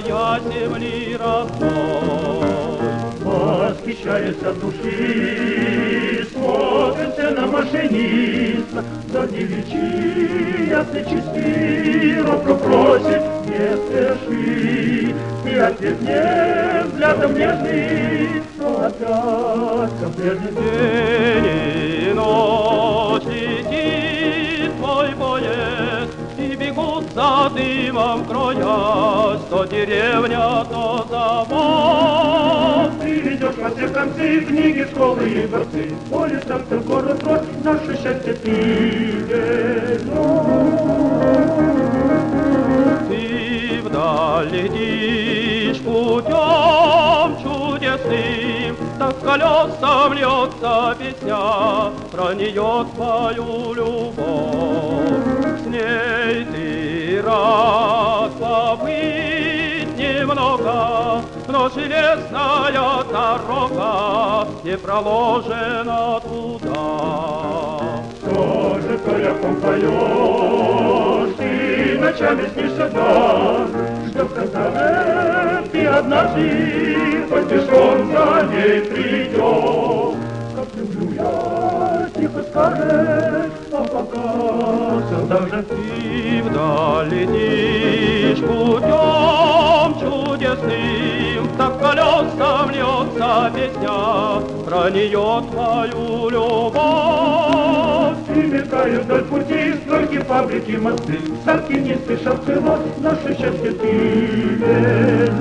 Края 0.01 0.41
земли 0.41 1.17
родной. 1.17 2.45
Восхищаясь 3.23 4.43
от 4.43 4.59
души, 4.59 6.27
смотрится 6.31 7.31
на 7.31 7.47
машиниста, 7.47 8.83
за 9.11 9.27
девичьи 9.27 10.69
ясный 10.69 11.03
чистый, 11.05 12.21
робко 12.21 12.55
просит, 12.55 13.21
не 13.45 13.77
спеши, 13.77 15.15
и 15.45 15.55
ответ 15.55 16.01
мне 16.01 16.83
взглядом 16.85 17.33
нежный, 17.33 18.43
но 18.57 18.85
опять 18.85 19.99
конкретный 19.99 20.51
День 20.51 22.09
и 22.09 22.13
ночь 22.13 23.23
летит 23.25 24.71
твой 24.77 25.15
боец, 25.15 26.09
и 26.37 26.55
бегут 26.55 27.05
за 27.13 27.49
дымом 27.55 28.25
кроясь, 28.25 29.14
то 29.49 29.65
деревня, 29.65 30.65
то 30.69 31.05
завод. 31.09 32.91
Ты 33.01 33.19
ведешь 33.21 33.55
во 33.57 33.69
все 33.69 33.87
концы 33.89 34.41
книги, 34.41 34.87
школы 34.91 35.29
и 35.29 35.47
дворцы, 35.47 35.93
Поле, 36.09 36.39
центр, 36.47 36.77
город, 36.79 37.23
род, 37.23 37.43
наше 37.63 37.95
счастье 38.01 38.33
ты 38.33 39.19
Ты 43.09 43.81
вдаль 43.83 44.49
летишь 44.49 45.81
путем 45.81 47.37
чудесным, 47.43 48.75
Так 48.97 49.19
колесом 49.21 50.13
льется 50.13 50.95
песня, 50.99 51.91
Про 52.11 52.33
нее 52.33 52.85
твою 52.95 53.73
любовь. 53.73 55.25
С 55.63 55.65
ней 55.67 56.45
ты 56.45 56.65
немного, 58.45 58.94
Но 61.65 61.71
железная 61.71 63.03
дорога 63.11 64.47
Не 64.63 64.77
проложена 64.77 66.21
туда. 66.21 66.77
Тоже 68.21 68.99
коряком 69.03 69.55
поешь, 69.61 71.35
ты 71.37 71.97
ночами 71.99 72.49
снишься 72.53 72.87
дна, 72.89 73.67
Ждет, 74.05 74.31
когда 74.33 75.63
ты 75.71 75.85
однажды, 75.87 77.25
хоть 77.31 77.49
пешком 77.49 78.11
за 78.11 78.43
ней 78.51 78.81
придешь. 78.81 80.19
Как 80.55 80.67
люблю 80.75 81.05
я, 81.15 82.09
тихо 82.15 82.43
скажешь, 82.43 83.51
а 83.71 83.83
пока 83.83 84.25
все 85.07 85.17
так 85.27 85.49
же 85.49 85.63
Ты 85.63 86.43
вдаль 86.43 87.09
летишь 87.09 88.41
путем 88.41 89.95
чудесным, 89.99 91.14
Так 91.57 91.79
колесом 91.79 92.69
льется 92.69 93.51
песня, 93.55 93.89
Про 94.65 94.89
нее 94.89 95.43
твою 95.51 96.29
любовь. 96.29 98.17
Ты 98.27 98.43
мелькаешь 98.43 99.01
вдоль 99.03 99.23
пути, 99.23 99.73
стройки, 99.73 100.17
фабрики, 100.19 100.71
мосты, 100.71 101.19
Садки 101.45 101.73
не 101.73 101.95
спешат 101.95 102.45
село, 102.45 102.77
наше 102.99 103.37
счастье 103.37 103.71
ты 103.71 105.31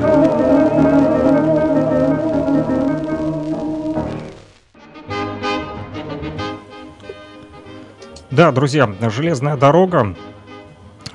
Да, 8.31 8.51
друзья, 8.51 8.93
железная 9.11 9.57
дорога, 9.57 10.15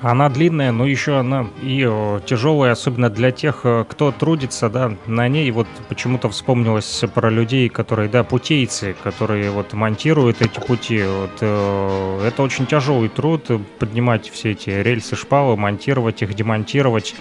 она 0.02 0.28
длинная, 0.30 0.72
но 0.72 0.86
еще 0.86 1.18
она 1.18 1.46
и 1.62 1.86
э, 1.86 2.20
тяжелая, 2.24 2.72
особенно 2.72 3.10
для 3.10 3.30
тех, 3.32 3.60
э, 3.64 3.84
кто 3.88 4.12
трудится, 4.12 4.70
да, 4.70 4.96
на 5.06 5.28
ней. 5.28 5.50
Вот 5.50 5.66
почему-то 5.88 6.30
вспомнилось 6.30 7.04
про 7.14 7.28
людей, 7.28 7.68
которые, 7.68 8.08
да, 8.08 8.24
путейцы, 8.24 8.96
которые 9.02 9.50
вот 9.50 9.74
монтируют 9.74 10.40
эти 10.40 10.58
пути. 10.58 11.02
Вот, 11.02 11.38
э, 11.40 12.26
это 12.26 12.42
очень 12.42 12.66
тяжелый 12.66 13.10
труд, 13.10 13.50
поднимать 13.78 14.30
все 14.30 14.52
эти 14.52 14.70
рельсы, 14.70 15.16
шпалы, 15.16 15.56
монтировать 15.56 16.22
их, 16.22 16.34
демонтировать. 16.34 17.14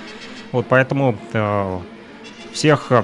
Вот 0.53 0.65
поэтому 0.69 1.17
э, 1.33 1.79
всех 2.53 2.91
э, 2.91 3.03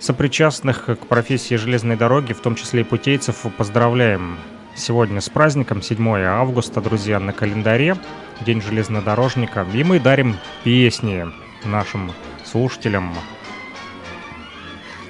сопричастных 0.00 0.86
к 0.86 1.06
профессии 1.06 1.54
железной 1.54 1.96
дороги, 1.96 2.32
в 2.32 2.40
том 2.40 2.56
числе 2.56 2.80
и 2.80 2.84
путейцев, 2.84 3.46
поздравляем 3.56 4.36
сегодня 4.76 5.20
с 5.20 5.28
праздником, 5.28 5.82
7 5.82 6.08
августа, 6.24 6.80
друзья, 6.80 7.18
на 7.20 7.32
календаре, 7.32 7.96
День 8.40 8.60
железнодорожника. 8.60 9.66
И 9.72 9.84
мы 9.84 10.00
дарим 10.00 10.36
песни 10.64 11.26
нашим 11.64 12.12
слушателям. 12.44 13.14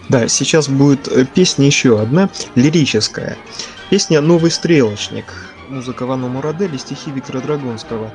Да, 0.09 0.29
сейчас 0.29 0.69
будет 0.69 1.09
э, 1.09 1.25
песня 1.25 1.67
еще 1.67 2.01
одна, 2.01 2.29
лирическая. 2.55 3.39
Песня 3.89 4.21
«Новый 4.21 4.51
стрелочник». 4.51 5.25
Музыка 5.69 6.05
Вану 6.05 6.29
Мурадели, 6.29 6.77
стихи 6.77 7.11
Виктора 7.11 7.41
Драгонского. 7.41 8.13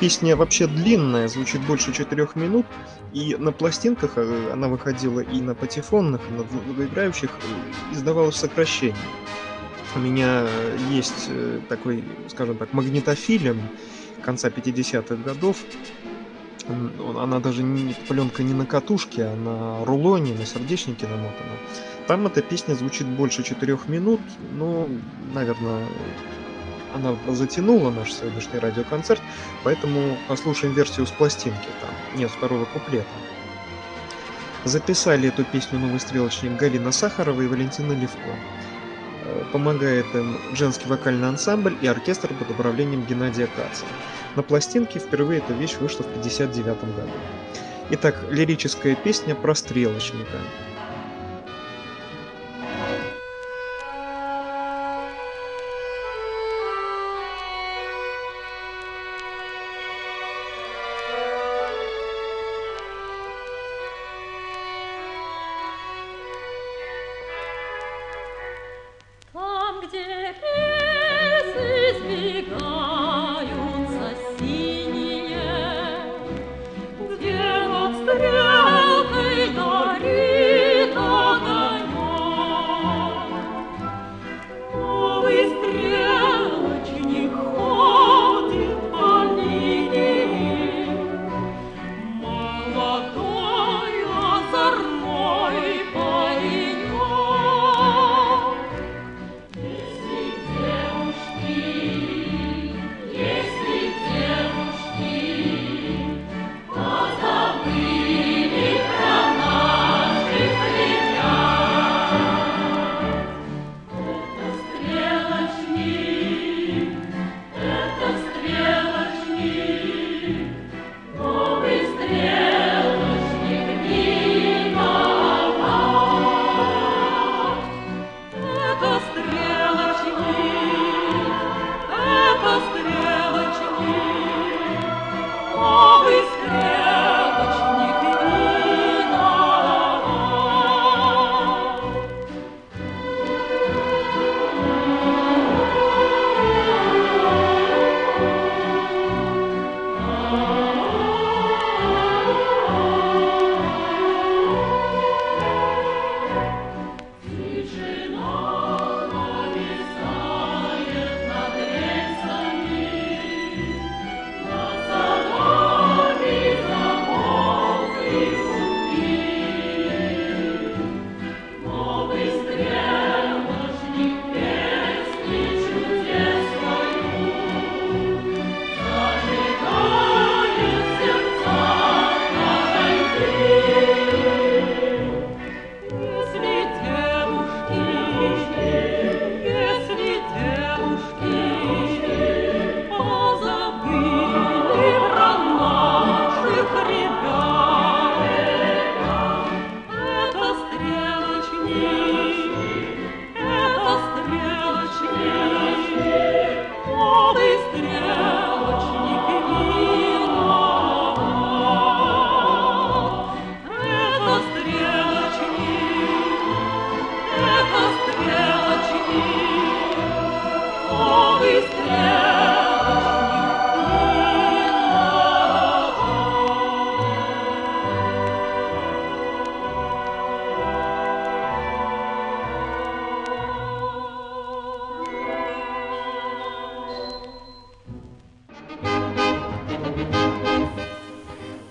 Песня 0.00 0.34
вообще 0.34 0.66
длинная, 0.66 1.28
звучит 1.28 1.60
больше 1.62 1.92
четырех 1.92 2.34
минут, 2.34 2.66
и 3.12 3.36
на 3.38 3.52
пластинках 3.52 4.12
э, 4.16 4.50
она 4.52 4.68
выходила 4.68 5.20
и 5.20 5.40
на 5.40 5.54
патефонных, 5.54 6.20
и 6.28 6.32
на 6.32 6.44
долгоиграющих, 6.44 7.30
э, 7.30 7.94
издавалось 7.94 8.36
сокращение. 8.36 8.96
У 9.96 9.98
меня 9.98 10.46
есть 10.90 11.28
э, 11.30 11.60
такой, 11.70 12.04
скажем 12.28 12.58
так, 12.58 12.74
магнитофилем 12.74 13.62
конца 14.22 14.48
50-х 14.48 15.16
годов. 15.16 15.56
Она 17.16 17.40
даже 17.40 17.62
не 17.62 17.94
пленка 18.06 18.42
не 18.42 18.52
на 18.52 18.66
катушке, 18.66 19.24
а 19.24 19.34
на 19.34 19.84
рулоне, 19.86 20.34
на 20.34 20.44
сердечнике 20.44 21.06
намотана. 21.06 21.52
Там 22.06 22.26
эта 22.26 22.42
песня 22.42 22.74
звучит 22.74 23.06
больше 23.06 23.42
четырех 23.42 23.88
минут, 23.88 24.20
но, 24.52 24.86
наверное, 25.32 25.86
она 26.94 27.16
затянула 27.28 27.90
наш 27.90 28.12
сегодняшний 28.12 28.58
радиоконцерт, 28.58 29.22
поэтому 29.64 30.18
послушаем 30.28 30.74
версию 30.74 31.06
с 31.06 31.10
пластинки, 31.10 31.68
там 31.80 32.18
нет 32.18 32.30
второго 32.30 32.66
куплета. 32.66 33.06
Записали 34.64 35.28
эту 35.28 35.44
песню 35.44 35.78
«Новый 35.78 36.00
стрелочник» 36.00 36.58
Галина 36.58 36.92
Сахарова 36.92 37.40
и 37.40 37.46
Валентина 37.46 37.92
Левко. 37.92 38.36
Э, 39.26 39.42
Помогает 39.52 40.06
им 40.14 40.38
женский 40.54 40.88
вокальный 40.88 41.28
ансамбль 41.28 41.76
и 41.82 41.86
оркестр 41.86 42.32
под 42.34 42.50
управлением 42.50 43.04
Геннадия 43.04 43.46
Каца. 43.46 43.84
На 44.36 44.42
пластинке 44.42 44.98
впервые 44.98 45.38
эта 45.38 45.52
вещь 45.52 45.76
вышла 45.80 46.02
в 46.02 46.08
1959 46.08 46.94
году. 46.94 47.10
Итак, 47.90 48.24
лирическая 48.30 48.94
песня 48.94 49.34
про 49.34 49.54
стрелочника. 49.54 50.38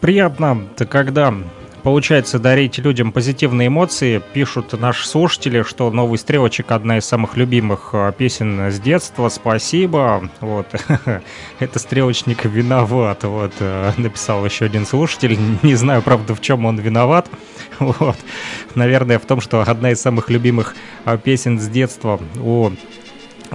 Приятно, 0.05 0.67
когда 0.87 1.33
получается 1.81 2.37
дарить 2.37 2.77
людям 2.77 3.11
позитивные 3.11 3.69
эмоции. 3.69 4.21
Пишут 4.33 4.79
наши 4.79 5.07
слушатели, 5.07 5.63
что 5.63 5.89
«Новый 5.89 6.19
стрелочек»— 6.19 6.67
одна 6.71 6.99
из 6.99 7.05
самых 7.05 7.37
любимых 7.37 7.89
э, 7.93 8.13
песен 8.15 8.69
с 8.69 8.79
детства. 8.79 9.29
Спасибо. 9.29 10.29
Вот. 10.41 10.67
Это 11.59 11.79
стрелочник 11.79 12.45
виноват. 12.45 13.23
Вот. 13.23 13.53
Э, 13.59 13.93
написал 13.97 14.45
еще 14.45 14.65
один 14.65 14.85
слушатель. 14.85 15.39
Не 15.63 15.73
знаю, 15.73 16.03
правда, 16.03 16.35
в 16.35 16.41
чем 16.41 16.67
он 16.67 16.77
виноват. 16.77 17.27
Вот. 17.79 18.15
Наверное, 18.75 19.17
в 19.17 19.25
том, 19.25 19.41
что 19.41 19.61
одна 19.61 19.91
из 19.91 19.99
самых 19.99 20.29
любимых 20.29 20.75
э, 21.05 21.17
песен 21.17 21.59
с 21.59 21.67
детства 21.67 22.21
у 22.39 22.69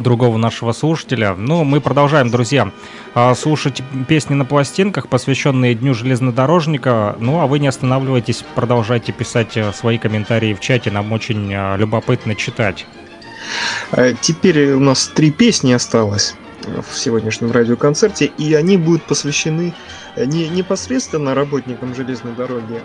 другого 0.00 0.36
нашего 0.38 0.72
слушателя. 0.72 1.34
Ну, 1.34 1.64
мы 1.64 1.80
продолжаем, 1.80 2.30
друзья, 2.30 2.72
а, 3.14 3.34
слушать 3.34 3.82
песни 4.08 4.34
на 4.34 4.44
пластинках, 4.44 5.08
посвященные 5.08 5.74
Дню 5.74 5.94
железнодорожника. 5.94 7.16
Ну, 7.20 7.40
а 7.40 7.46
вы 7.46 7.58
не 7.58 7.68
останавливайтесь, 7.68 8.44
продолжайте 8.54 9.12
писать 9.12 9.56
э, 9.56 9.72
свои 9.72 9.98
комментарии 9.98 10.54
в 10.54 10.60
чате, 10.60 10.90
нам 10.90 11.12
очень 11.12 11.52
э, 11.52 11.76
любопытно 11.76 12.34
читать. 12.34 12.86
Э, 13.92 14.14
теперь 14.20 14.72
у 14.72 14.80
нас 14.80 15.08
три 15.08 15.30
песни 15.30 15.72
осталось 15.72 16.34
в 16.66 16.98
сегодняшнем 16.98 17.52
радиоконцерте, 17.52 18.26
и 18.26 18.54
они 18.54 18.76
будут 18.76 19.02
посвящены 19.04 19.74
не 20.16 20.48
непосредственно 20.48 21.34
работникам 21.34 21.94
железной 21.94 22.34
дороги, 22.34 22.80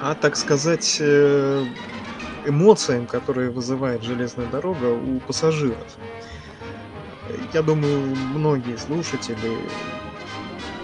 а, 0.00 0.14
так 0.14 0.36
сказать, 0.36 1.00
эмоциям, 2.46 3.06
которые 3.06 3.50
вызывает 3.50 4.02
железная 4.02 4.46
дорога 4.46 4.92
у 4.92 5.20
пассажиров. 5.20 5.96
Я 7.52 7.62
думаю, 7.62 8.14
многие 8.34 8.76
слушатели 8.76 9.58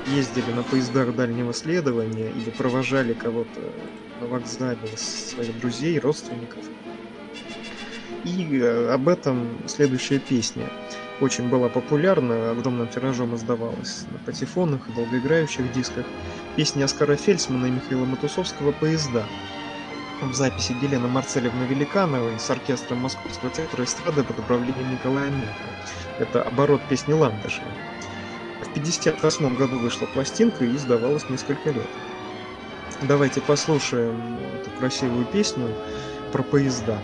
ездили 0.09 0.51
на 0.53 0.63
поездах 0.63 1.15
дальнего 1.15 1.53
следования 1.53 2.31
или 2.31 2.51
провожали 2.51 3.13
кого-то 3.13 3.61
на 4.21 4.27
вокзале 4.27 4.97
своих 4.97 5.59
друзей, 5.61 5.99
родственников. 5.99 6.65
И 8.25 8.59
э, 8.59 8.93
об 8.93 9.09
этом 9.09 9.59
следующая 9.67 10.19
песня 10.19 10.69
очень 11.21 11.49
была 11.49 11.69
популярна, 11.69 12.51
огромным 12.51 12.89
тиражом 12.89 13.35
издавалась 13.35 14.07
на 14.11 14.19
патефонах 14.19 14.89
и 14.89 14.93
долгоиграющих 14.93 15.73
дисках. 15.73 16.07
Песня 16.57 16.85
Оскара 16.85 17.17
Фельдсмана 17.17 17.67
и 17.67 17.71
Михаила 17.71 18.05
Матусовского 18.05 18.73
«Поезда» 18.73 19.25
в 20.31 20.35
записи 20.35 20.75
Елены 20.81 21.09
Марцелевны 21.09 21.65
Великановой 21.65 22.39
с 22.39 22.49
оркестром 22.51 22.99
Московского 22.99 23.51
театра 23.51 23.85
эстрады 23.85 24.23
под 24.23 24.39
управлением 24.39 24.93
Николая 24.93 25.31
Мехова. 25.31 25.73
Это 26.19 26.43
оборот 26.43 26.81
песни 26.89 27.13
Ландыша. 27.13 27.63
В 28.61 28.71
1958 28.71 29.57
году 29.57 29.79
вышла 29.79 30.07
пластинка 30.07 30.65
и 30.65 30.77
издавалась 30.77 31.29
несколько 31.29 31.71
лет. 31.71 31.89
Давайте 33.03 33.41
послушаем 33.41 34.39
эту 34.61 34.71
красивую 34.79 35.25
песню 35.27 35.69
про 36.31 36.43
поезда. 36.43 36.99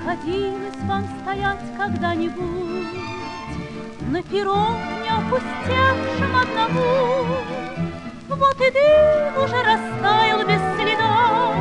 Приходилось 0.00 0.76
вам 0.86 1.04
стоять 1.20 1.60
когда-нибудь 1.76 2.86
На 4.08 4.22
перроне 4.22 5.10
опустевшем 5.10 6.36
одному? 6.36 7.26
Вот 8.28 8.60
и 8.62 8.70
дым 8.70 9.44
уже 9.44 9.62
растаял 9.62 10.40
без 10.46 10.62
следа. 10.76 11.54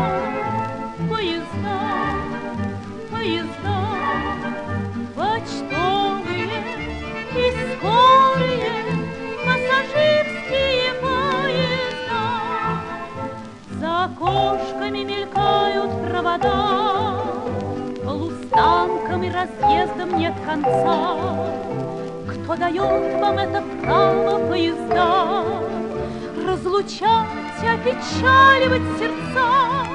Поезда, 1.10 1.80
поезда 3.12 3.78
Почтовые 5.16 6.64
и 7.36 7.52
скорые 7.76 8.72
Пассажирские 9.44 10.94
поезда. 11.02 12.24
За 13.82 14.06
окошками 14.06 15.04
мелькают 15.04 15.92
провода 16.10 17.29
Полустанком 18.60 19.24
и 19.24 19.32
разъездом 19.32 20.18
нет 20.18 20.34
конца. 20.46 21.16
Кто 22.28 22.56
дает 22.58 23.22
вам 23.22 23.38
это 23.38 23.64
право 23.82 24.48
поезда 24.48 25.46
Разлучать 26.46 27.64
и 27.64 27.68
опечаливать 27.68 28.82
сердца? 28.98 29.88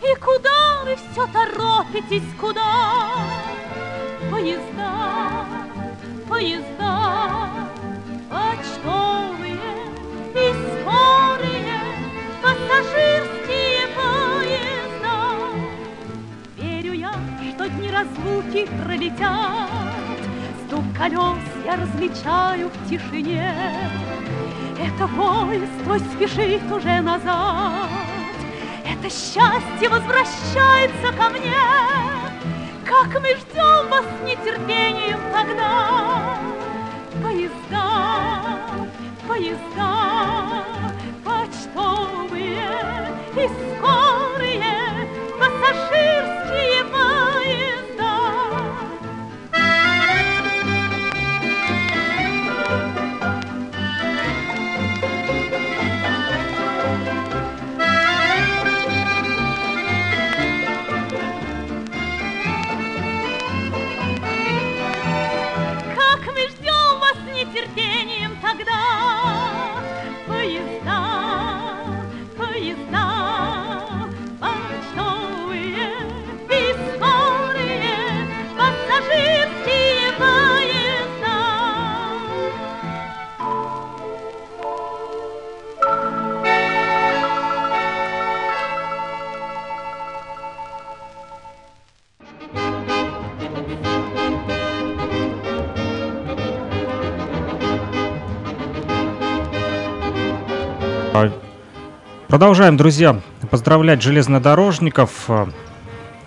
И 0.00 0.14
куда 0.18 0.84
вы 0.84 0.96
все 0.96 1.26
торопитесь, 1.26 2.34
куда? 2.40 3.10
Поезда, 4.30 5.44
поезда, 6.28 7.50
почтовые 8.30 9.58
и 10.34 10.54
скорые 10.80 11.80
пассажирские 12.42 13.13
разлуки 18.04 18.68
пролетят. 18.84 19.70
Стук 20.66 20.84
колес 20.96 21.38
я 21.64 21.76
различаю 21.76 22.68
в 22.70 22.88
тишине. 22.88 23.54
Это 24.78 25.08
поезд 25.08 25.72
твой 25.84 26.00
спешит 26.00 26.62
уже 26.70 27.00
назад. 27.00 27.88
Это 28.84 29.08
счастье 29.08 29.88
возвращается 29.88 31.12
ко 31.16 31.30
мне. 31.30 31.54
Как 32.84 33.20
мы 33.20 33.34
ждем 33.36 33.88
вас 33.88 34.04
с 34.04 34.26
нетерпением 34.26 35.20
тогда. 35.32 36.36
Поезда, 37.22 38.66
поезда, 39.26 40.64
почтовые 41.24 42.58
и 43.36 43.48
скорые 43.48 44.23
Продолжаем, 102.34 102.76
друзья, 102.76 103.20
поздравлять 103.48 104.02
железнодорожников. 104.02 105.30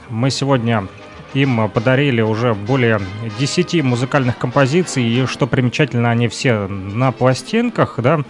Мы 0.07 0.29
сегодня 0.29 0.87
им 1.33 1.69
подарили 1.69 2.21
уже 2.21 2.53
более 2.53 3.01
10 3.37 3.83
музыкальных 3.83 4.37
композиций, 4.37 5.03
и 5.03 5.25
что 5.25 5.47
примечательно, 5.47 6.09
они 6.09 6.29
все 6.29 6.67
на 6.67 7.11
пластинках, 7.11 7.95
да. 7.97 8.21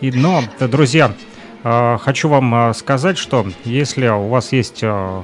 И, 0.00 0.12
но, 0.12 0.44
друзья, 0.60 1.12
э, 1.62 1.98
хочу 2.00 2.30
вам 2.30 2.70
э, 2.70 2.72
сказать, 2.72 3.18
что 3.18 3.46
если 3.66 4.08
у 4.08 4.28
вас 4.28 4.52
есть 4.52 4.82
э, 4.82 5.22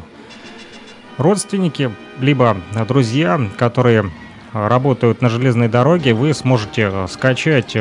родственники, 1.16 1.90
либо 2.20 2.58
друзья, 2.86 3.40
которые 3.56 4.10
работают 4.52 5.22
на 5.22 5.30
железной 5.30 5.68
дороге, 5.68 6.12
вы 6.12 6.34
сможете 6.34 6.92
скачать 7.08 7.74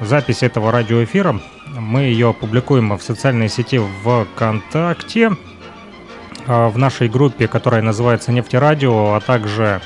запись 0.00 0.42
этого 0.42 0.72
радиоэфира 0.72 1.40
мы 1.78 2.02
ее 2.02 2.30
опубликуем 2.30 2.96
в 2.96 3.02
социальной 3.02 3.48
сети 3.48 3.80
ВКонтакте. 4.04 5.36
в 6.46 6.76
нашей 6.78 7.08
группе, 7.08 7.48
которая 7.48 7.82
называется 7.82 8.32
«Нефтерадио», 8.32 9.14
а 9.14 9.20
также 9.20 9.80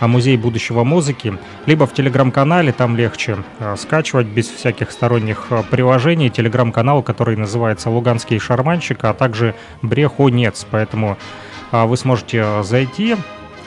Музей 0.00 0.38
будущего 0.38 0.82
музыки, 0.82 1.38
либо 1.66 1.86
в 1.86 1.92
телеграм-канале, 1.92 2.72
там 2.72 2.96
легче 2.96 3.36
скачивать 3.76 4.28
без 4.28 4.48
всяких 4.48 4.90
сторонних 4.92 5.48
приложений. 5.70 6.30
Телеграм-канал, 6.30 7.02
который 7.02 7.36
называется 7.36 7.90
«Луганский 7.90 8.38
шарманщик», 8.38 9.04
а 9.04 9.12
также 9.12 9.54
«Брехунец». 9.82 10.66
Поэтому 10.70 11.18
вы 11.70 11.96
сможете 11.98 12.62
зайти, 12.62 13.16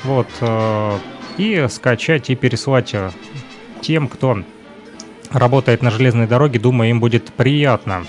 вот, 0.04 0.28
и 1.38 1.68
скачать 1.70 2.32
и 2.32 2.36
переслать 2.36 2.96
тем, 3.82 4.08
кто 4.08 4.44
работает 5.34 5.82
на 5.82 5.92
железной 5.92 6.28
дороге, 6.28 6.60
думаю, 6.60 6.90
им 6.92 7.00
будет 7.00 7.34
приятно 7.34 8.06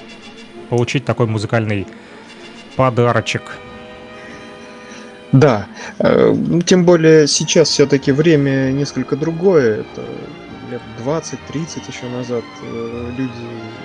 получить 0.70 1.05
такой 1.05 1.27
музыкальный 1.27 1.87
подарочек. 2.77 3.59
Да, 5.33 5.66
э, 5.99 6.33
тем 6.64 6.85
более 6.85 7.27
сейчас 7.27 7.68
все-таки 7.68 8.12
время 8.12 8.70
несколько 8.70 9.16
другое. 9.16 9.81
Это 9.81 10.05
лет 10.70 10.83
20-30 11.05 11.83
еще 11.89 12.07
назад 12.09 12.45
э, 12.62 13.11
люди 13.16 13.33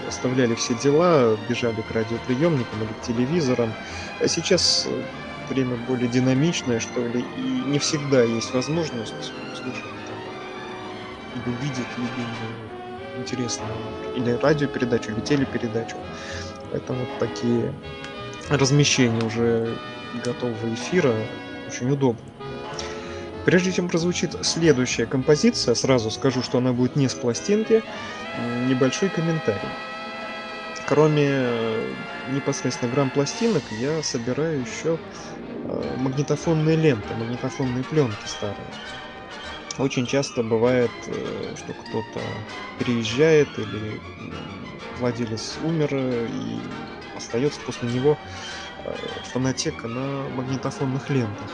оставляли 0.08 0.54
все 0.56 0.76
дела, 0.76 1.38
бежали 1.50 1.82
к 1.82 1.92
радиоприемникам 1.92 2.84
или 2.84 2.94
к 2.94 3.02
телевизорам. 3.02 3.74
А 4.20 4.28
сейчас 4.28 4.88
время 5.50 5.76
более 5.88 6.08
динамичное, 6.08 6.80
что 6.80 7.02
ли, 7.02 7.26
и 7.38 7.70
не 7.70 7.80
всегда 7.80 8.22
есть 8.22 8.54
возможность 8.54 9.14
слушать 9.24 9.84
или 11.36 11.56
увидеть 11.56 11.88
или 11.98 12.69
интересную 13.20 13.72
или 14.16 14.32
радиопередачу, 14.32 15.12
или 15.12 15.20
телепередачу. 15.20 15.96
Поэтому 16.72 17.06
такие 17.20 17.74
размещения 18.50 19.24
уже 19.26 19.78
готового 20.24 20.74
эфира 20.74 21.14
очень 21.68 21.92
удобно. 21.92 22.22
Прежде 23.46 23.72
чем 23.72 23.90
прозвучит 23.90 24.36
следующая 24.46 25.06
композиция, 25.06 25.74
сразу 25.74 26.12
скажу, 26.12 26.44
что 26.44 26.58
она 26.58 26.74
будет 26.74 26.96
не 26.96 27.08
с 27.08 27.14
пластинки, 27.14 27.84
небольшой 28.68 29.10
комментарий. 29.10 29.70
Кроме 30.88 31.28
э, 31.30 31.94
непосредственно 32.32 32.92
грамм 32.92 33.12
пластинок, 33.12 33.64
я 33.72 34.02
собираю 34.02 34.60
еще 34.62 35.00
э, 35.68 35.96
магнитофонные 35.98 36.76
ленты, 36.76 37.14
магнитофонные 37.16 37.84
пленки 37.84 38.26
старые. 38.26 38.68
Очень 39.80 40.06
часто 40.06 40.44
бывает, 40.44 40.92
э, 41.08 41.54
что 41.56 41.74
кто-то 41.74 42.20
переезжает 42.78 43.48
или 43.58 44.02
владелец 45.00 45.58
умер 45.64 45.96
и 45.96 46.60
остается 47.16 47.62
после 47.66 47.90
него 47.90 48.18
э, 48.84 48.94
фонотека 49.32 49.88
на 49.88 50.28
магнитофонных 50.36 51.10
лентах. 51.10 51.50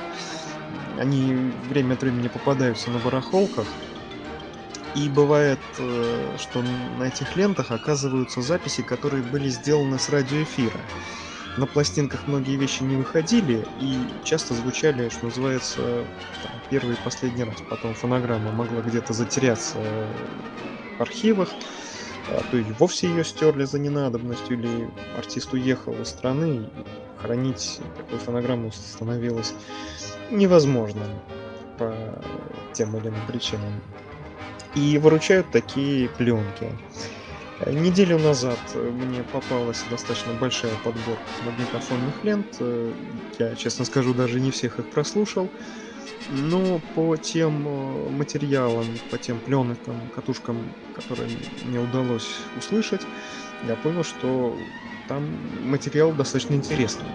Они 0.98 1.36
время 1.70 1.94
от 1.94 2.02
времени 2.02 2.28
попадаются 2.28 2.90
на 2.90 2.98
барахолках, 2.98 3.68
и 4.96 5.08
бывает, 5.08 5.60
э, 5.78 6.36
что 6.40 6.64
на 6.98 7.04
этих 7.04 7.36
лентах 7.36 7.70
оказываются 7.70 8.42
записи, 8.42 8.82
которые 8.82 9.22
были 9.22 9.50
сделаны 9.50 10.00
с 10.00 10.10
радиоэфира 10.10 10.80
на 11.58 11.68
пластинках 11.68 12.28
многие 12.28 12.58
вещи 12.58 12.84
не 12.84 12.96
выходили 12.96 13.66
и 13.80 13.98
часто 14.24 14.54
звучали, 14.54 15.10
что 15.10 15.26
называется, 15.26 16.06
там, 16.44 16.52
первый 16.70 16.96
и 16.96 17.00
последний 17.04 17.44
раз. 17.44 17.56
Потом 17.70 17.94
фонограмма 17.94 18.52
могла 18.52 18.82
где-то 18.82 19.14
затеряться 19.14 19.78
в 20.98 21.02
архивах, 21.02 21.50
а 22.30 22.42
то 22.52 22.58
есть 22.58 22.70
вовсе 22.80 23.08
ее 23.08 23.24
стерли 23.24 23.66
за 23.66 23.80
ненадобностью, 23.80 24.60
или 24.60 24.90
артист 25.18 25.54
уехал 25.54 25.94
из 25.94 26.10
страны, 26.10 26.66
и 26.66 26.70
хранить 27.22 27.80
такую 27.98 28.20
фонограмму 28.20 28.72
становилось 28.72 29.54
невозможно 30.32 31.06
по 31.78 31.94
тем 32.74 32.96
или 32.98 33.10
иным 33.10 33.26
причинам. 33.28 33.82
И 34.76 34.98
выручают 34.98 35.50
такие 35.52 36.10
пленки. 36.10 36.70
Э, 37.60 37.72
неделю 37.72 38.20
назад 38.20 38.60
э, 38.74 38.80
мне 38.80 39.24
попалась 39.24 39.84
достаточно 39.90 40.34
большая 40.34 40.74
подборка 40.84 41.22
магнитофонных 41.46 42.24
лент. 42.24 42.48
Э, 42.60 42.94
я, 43.40 43.56
честно 43.56 43.86
скажу, 43.86 44.14
даже 44.14 44.40
не 44.40 44.52
всех 44.52 44.80
их 44.80 44.90
прослушал. 44.90 45.50
Но 46.30 46.82
по 46.96 47.18
тем 47.18 47.54
материалам, 48.18 48.88
по 49.12 49.18
тем 49.18 49.40
пленкам, 49.40 50.10
катушкам, 50.16 50.58
которые 50.96 51.30
мне 51.66 51.80
удалось 51.80 52.40
услышать, 52.58 53.02
я 53.68 53.76
понял, 53.76 54.04
что 54.04 54.58
там 55.08 55.24
материал 55.70 56.12
достаточно 56.14 56.56
интересный. 56.56 57.06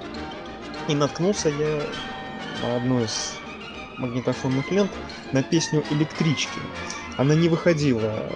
И 0.88 0.94
наткнулся 0.94 1.48
я 1.48 1.82
на 2.62 2.76
одну 2.76 3.02
из 3.02 3.34
магнитофонных 3.98 4.70
лент 4.70 4.92
на 5.32 5.42
песню 5.42 5.82
«Электрички». 5.90 6.60
Она 7.20 7.34
не 7.34 7.50
выходила 7.50 8.32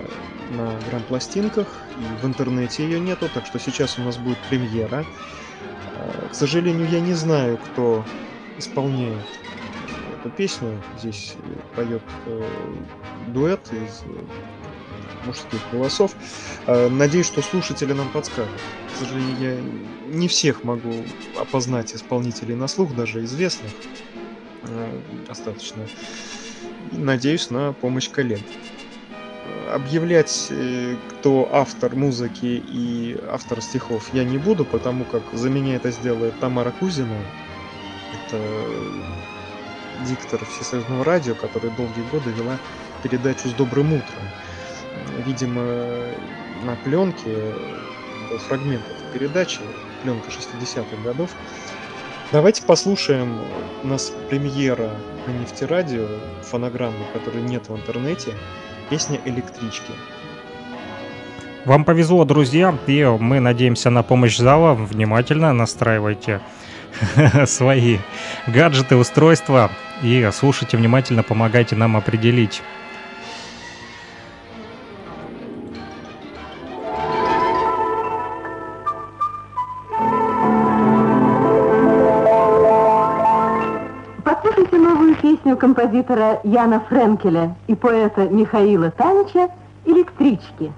на 0.51 0.78
грамм-пластинках, 0.91 1.66
и 1.99 2.22
в 2.22 2.26
интернете 2.26 2.85
ее 2.85 3.01
нету, 3.01 3.30
так 3.32 3.47
что 3.47 3.59
сейчас 3.59 3.99
у 3.99 4.03
нас 4.03 4.18
будет 4.18 4.37
премьера. 4.51 5.07
А, 5.97 6.28
к 6.30 6.35
сожалению, 6.35 6.87
я 6.91 7.01
не 7.01 7.14
знаю, 7.14 7.57
кто 7.57 8.05
исполняет 8.59 9.24
эту 10.20 10.28
песню. 10.28 10.82
Здесь 10.99 11.35
поет 11.74 12.03
э, 12.26 12.47
дуэт 13.28 13.66
из 13.72 14.03
э, 14.03 15.24
мужских 15.24 15.61
голосов. 15.72 16.14
Э, 16.66 16.91
надеюсь, 16.91 17.24
что 17.24 17.41
слушатели 17.41 17.95
нам 17.95 18.11
подскажут. 18.11 18.61
К 18.93 18.99
сожалению, 18.99 19.37
я 19.41 20.14
не 20.14 20.28
всех 20.28 20.62
могу 20.62 21.07
опознать 21.41 21.95
исполнителей 21.95 22.55
на 22.55 22.68
слух, 22.68 22.95
даже 22.95 23.24
известных 23.24 23.72
э, 24.64 25.01
достаточно. 25.26 25.87
Надеюсь 26.93 27.49
на 27.49 27.72
помощь 27.72 28.11
коллег 28.11 28.41
объявлять, 29.72 30.48
э, 30.50 30.96
кто 31.09 31.48
автор 31.52 31.94
музыки 31.94 32.62
и 32.66 33.18
автор 33.30 33.61
стихов 33.61 34.11
я 34.12 34.24
не 34.24 34.38
буду, 34.38 34.64
потому 34.64 35.05
как 35.05 35.22
за 35.32 35.50
меня 35.50 35.76
это 35.76 35.90
сделает 35.90 36.38
Тамара 36.40 36.72
Кузина. 36.72 37.16
Это 38.26 38.40
диктор 40.07 40.44
Всесоюзного 40.44 41.05
радио, 41.05 41.34
которая 41.34 41.70
долгие 41.72 42.02
годы 42.11 42.30
вела 42.30 42.59
передачу 43.02 43.48
с 43.48 43.52
добрым 43.52 43.92
утром. 43.92 44.22
Видимо, 45.26 45.62
на 46.64 46.76
пленке 46.84 47.55
был 48.30 48.38
фрагмент 48.38 48.84
этой 48.84 49.18
передачи, 49.18 49.61
пленка 50.02 50.30
60-х 50.30 51.02
годов. 51.02 51.30
Давайте 52.32 52.62
послушаем. 52.62 53.38
У 53.82 53.86
нас 53.86 54.12
премьера 54.28 54.90
на 55.26 55.32
нефтерадио, 55.32 56.09
фонограммы, 56.42 57.05
которой 57.12 57.42
нет 57.42 57.68
в 57.68 57.76
интернете. 57.76 58.34
Песня 58.95 59.18
«Электрички». 59.24 59.90
Вам 61.64 61.84
повезло, 61.84 62.24
друзья, 62.24 62.78
и 62.86 63.05
мы 63.05 63.40
надеемся 63.40 63.90
на 63.90 64.05
помощь 64.05 64.36
зала. 64.36 64.74
Внимательно 64.74 65.53
настраивайте 65.53 66.40
свои 67.47 67.99
гаджеты, 68.47 68.95
устройства 68.95 69.72
и 70.01 70.30
слушайте 70.32 70.76
внимательно, 70.76 71.24
помогайте 71.24 71.74
нам 71.74 71.97
определить 71.97 72.62
композитора 85.95 86.40
Яна 86.45 86.80
Френкеля 86.88 87.55
и 87.68 87.74
поэта 87.74 88.28
Михаила 88.28 88.90
Танича 88.90 89.49
«Электрички». 89.84 90.72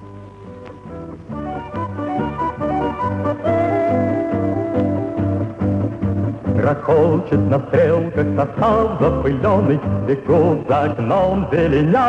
Грохочет 6.66 7.48
на 7.48 7.60
стрелках 7.60 8.26
состав 8.36 9.00
запыленный, 9.00 9.78
Бегут 10.08 10.66
за 10.68 10.80
окном 10.80 11.46
зеленя. 11.52 12.08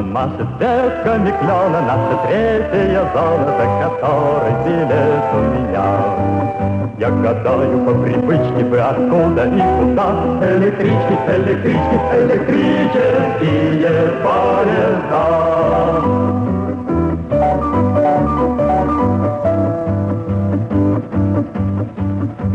Машет 0.00 0.48
ветками 0.58 1.30
клена 1.38 1.80
наша 1.86 2.14
третья 2.26 3.02
зона, 3.14 3.50
За 3.58 3.66
которой 3.84 4.54
билет 4.64 5.26
у 5.32 5.36
меня. 5.54 5.88
Я 6.98 7.10
гадаю 7.10 7.76
по 7.84 7.92
привычке 8.02 8.62
бы 8.64 8.78
откуда 8.80 9.44
и 9.44 9.62
куда 9.78 10.08
Электрички, 10.42 11.14
электрички, 11.28 11.96
электрические 12.18 13.94
поезда 14.24 15.22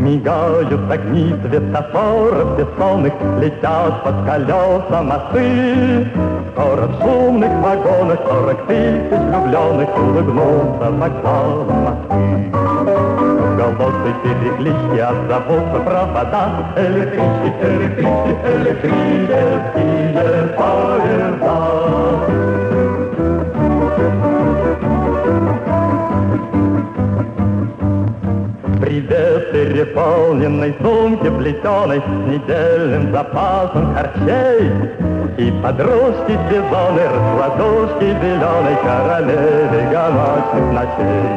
Мигают 0.08 0.90
огни 0.90 1.34
светофоров 1.42 2.56
бессонных, 2.56 3.12
Летят 3.42 4.02
под 4.02 4.14
колеса 4.24 5.02
машин. 5.02 6.10
Скоро 6.52 6.86
в 6.86 7.02
шумных 7.02 7.52
вагонах 7.62 8.18
Сорок 8.26 8.66
тысяч 8.66 9.10
влюбленных 9.10 9.88
Улыбнутся 9.98 10.90
вокзалом 10.92 11.78
Москвы. 11.84 12.48
Пароходы, 13.68 14.14
переклички, 14.22 14.98
отзовутся 14.98 15.78
провода, 15.84 16.44
Электрички, 16.76 17.52
электрички, 17.62 18.32
электрические 18.56 20.42
поезда. 20.56 22.47
Переполненной 29.78 30.74
сумке 30.82 31.30
плетеной 31.30 32.00
С 32.00 32.30
недельным 32.30 33.12
запасом 33.12 33.94
харчей 33.94 35.07
И 35.38 35.52
подружки 35.62 36.36
сезоны, 36.50 37.02
раскладушки 37.06 38.06
зеленой 38.20 38.76
Королеве 38.82 39.88
ганочных 39.88 40.72
ночей. 40.72 41.30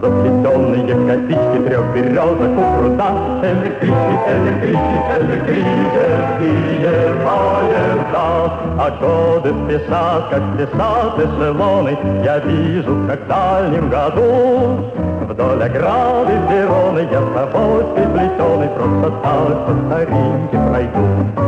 Заплетенные 0.00 0.94
косички 1.04 1.58
трех 1.66 1.84
березок 1.94 2.56
у 2.56 2.78
пруда. 2.78 3.10
Электрички, 3.42 4.14
электрички, 4.30 4.98
электрические 5.18 7.14
поезда. 7.24 8.52
А 8.78 8.90
годы 9.00 9.52
спешат, 9.64 10.28
как 10.30 10.42
спешат 10.54 11.18
эшелоны. 11.18 11.98
Я 12.24 12.38
вижу, 12.38 13.04
как 13.08 13.20
в 13.24 13.26
дальнем 13.26 13.90
году 13.90 14.92
Вдоль 15.28 15.62
ограды 15.62 16.34
Вероны 16.48 17.08
я 17.10 17.20
с 17.20 17.34
тобой 17.34 17.84
переплетенный 17.96 18.68
Просто 18.68 19.10
так 19.22 19.66
по 19.66 19.72
старинке 19.88 20.58
пройду 20.70 21.47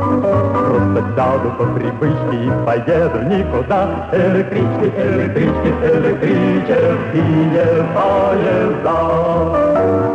сяду 1.17 1.51
по 1.59 1.65
привычке 1.65 2.45
и 2.45 2.51
поеду 2.65 3.23
никуда. 3.23 4.09
Электрички, 4.13 4.93
электрички, 4.97 5.75
электрические 5.83 7.85
поезда 7.95 10.10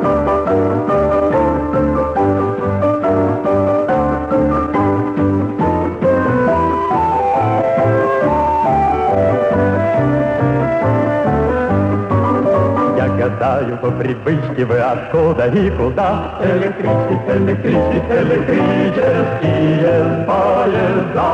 гадаю 13.65 13.77
по 13.77 13.91
привычке 13.91 14.65
вы 14.65 14.79
откуда 14.79 15.47
и 15.47 15.69
куда. 15.71 16.39
Электрички, 16.43 17.19
электрички, 17.29 18.01
электрические 18.09 20.25
поезда. 20.25 21.31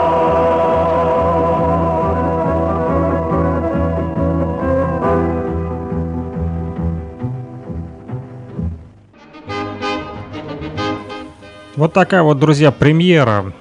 Вот 11.75 11.93
такая 11.93 12.21
вот, 12.21 12.37
друзья, 12.37 12.71
премьера 12.71 13.53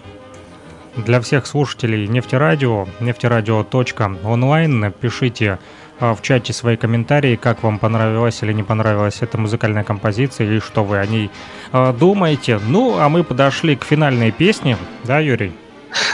для 0.97 1.21
всех 1.23 1.47
слушателей 1.47 2.07
Нефтерадио, 2.07 2.87
нефтерадио.онлайн. 3.01 4.93
Пишите 5.01 5.59
в 6.01 6.19
чате 6.23 6.53
свои 6.53 6.77
комментарии, 6.77 7.37
как 7.37 7.63
вам 7.63 7.79
понравилась 7.79 8.43
или 8.43 8.53
не 8.53 8.63
понравилась 8.63 9.19
эта 9.21 9.39
музыкальная 9.39 9.85
композиция, 9.85 10.57
и 10.57 10.61
что 10.61 10.83
вы 10.83 10.99
о 10.99 11.07
ней 11.07 11.31
а, 11.73 11.93
думаете. 11.93 12.59
Ну, 12.67 12.99
а 12.99 13.09
мы 13.09 13.23
подошли 13.23 13.77
к 13.77 13.85
финальной 13.85 14.31
песне, 14.33 14.77
да, 15.05 15.19
Юрий? 15.19 15.53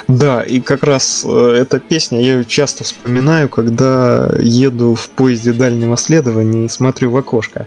Да, 0.09 0.43
и 0.43 0.61
как 0.61 0.82
раз 0.84 1.24
э, 1.24 1.57
эта 1.61 1.78
песня, 1.78 2.20
я 2.20 2.34
ее 2.34 2.45
часто 2.45 2.84
вспоминаю, 2.84 3.49
когда 3.49 4.30
еду 4.39 4.95
в 4.95 5.09
поезде 5.11 5.53
дальнего 5.53 5.97
следования 5.97 6.66
и 6.66 6.68
смотрю 6.68 7.11
в 7.11 7.16
окошко. 7.16 7.66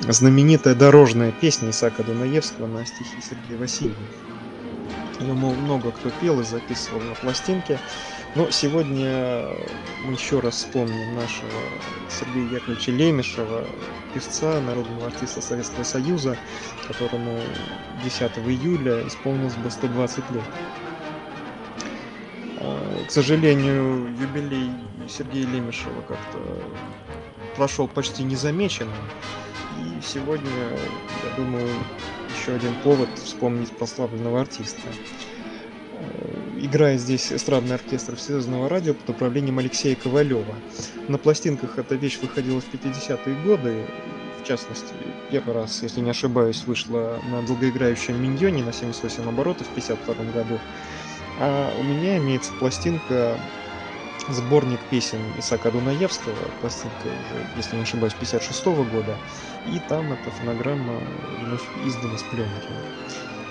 Знаменитая 0.00 0.74
дорожная 0.74 1.32
песня 1.32 1.70
Исаака 1.70 2.02
Дунаевского 2.02 2.66
на 2.66 2.84
стихи 2.84 3.16
Сергея 3.22 3.58
Васильева. 3.58 3.96
Ее 5.20 5.32
много 5.32 5.90
кто 5.90 6.10
пел 6.20 6.40
и 6.40 6.44
записывал 6.44 7.00
на 7.00 7.14
пластинке. 7.14 7.78
Но 8.36 8.50
сегодня 8.50 9.48
мы 10.04 10.12
еще 10.12 10.40
раз 10.40 10.56
вспомним 10.56 11.14
нашего 11.14 11.48
Сергея 12.10 12.60
Яковлевича 12.60 12.92
Лемешева, 12.92 13.64
певца, 14.12 14.60
народного 14.60 15.06
артиста 15.06 15.40
Советского 15.40 15.84
Союза, 15.84 16.36
которому 16.86 17.40
10 18.04 18.20
июля 18.46 19.08
исполнилось 19.08 19.54
бы 19.54 19.70
120 19.70 20.30
лет. 20.32 20.42
А, 22.60 23.04
к 23.06 23.10
сожалению, 23.10 24.14
юбилей 24.20 24.70
Сергея 25.08 25.46
Лемешева 25.46 26.02
как-то 26.02 26.38
прошел 27.56 27.88
почти 27.88 28.22
незамеченным. 28.22 28.92
И 29.78 30.02
сегодня, 30.02 30.50
я 31.24 31.36
думаю, 31.38 31.70
еще 32.38 32.52
один 32.52 32.74
повод 32.82 33.08
вспомнить 33.16 33.74
прославленного 33.74 34.42
артиста. 34.42 34.82
Играет 36.58 37.00
здесь 37.00 37.32
эстрадный 37.32 37.74
оркестр 37.74 38.16
Всесоюзного 38.16 38.68
радио 38.68 38.94
под 38.94 39.10
управлением 39.10 39.58
Алексея 39.58 39.94
Ковалева. 39.94 40.54
На 41.06 41.18
пластинках 41.18 41.78
эта 41.78 41.94
вещь 41.94 42.18
выходила 42.20 42.60
в 42.60 42.72
50-е 42.72 43.36
годы, 43.44 43.86
в 44.42 44.46
частности, 44.46 44.92
первый 45.30 45.54
раз, 45.54 45.82
если 45.82 46.00
не 46.00 46.10
ошибаюсь, 46.10 46.64
вышла 46.66 47.20
на 47.30 47.42
долгоиграющем 47.42 48.20
Миньоне 48.20 48.64
на 48.64 48.72
78 48.72 49.28
оборотов 49.28 49.66
в 49.66 49.74
52 49.74 50.14
году. 50.32 50.58
А 51.38 51.72
у 51.78 51.82
меня 51.82 52.16
имеется 52.16 52.52
пластинка 52.54 53.38
сборник 54.28 54.80
песен 54.90 55.20
Исака 55.38 55.70
Дунаевского, 55.70 56.34
пластинка 56.60 57.06
уже, 57.06 57.46
если 57.56 57.76
не 57.76 57.82
ошибаюсь, 57.82 58.14
56 58.14 58.66
-го 58.66 58.90
года, 58.90 59.16
и 59.66 59.78
там 59.88 60.12
эта 60.12 60.30
фонограмма 60.30 61.00
вновь 61.40 61.62
издана 61.84 62.18
с 62.18 62.22
пленки. 62.22 62.68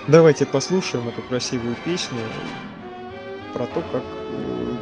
Давайте 0.08 0.45
послушаем 0.45 1.10
эту 1.10 1.24
красивую 1.24 1.76
песню 1.84 2.20
про 3.56 3.66
то, 3.66 3.82
как 3.91 4.03
э, 4.03 4.76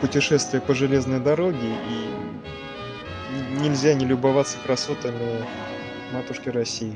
путешествие 0.00 0.62
по 0.62 0.74
железной 0.74 1.18
дороге 1.18 1.74
и 1.88 3.60
нельзя 3.60 3.94
не 3.94 4.06
любоваться 4.06 4.58
красотами 4.64 5.44
матушки 6.12 6.50
России. 6.50 6.94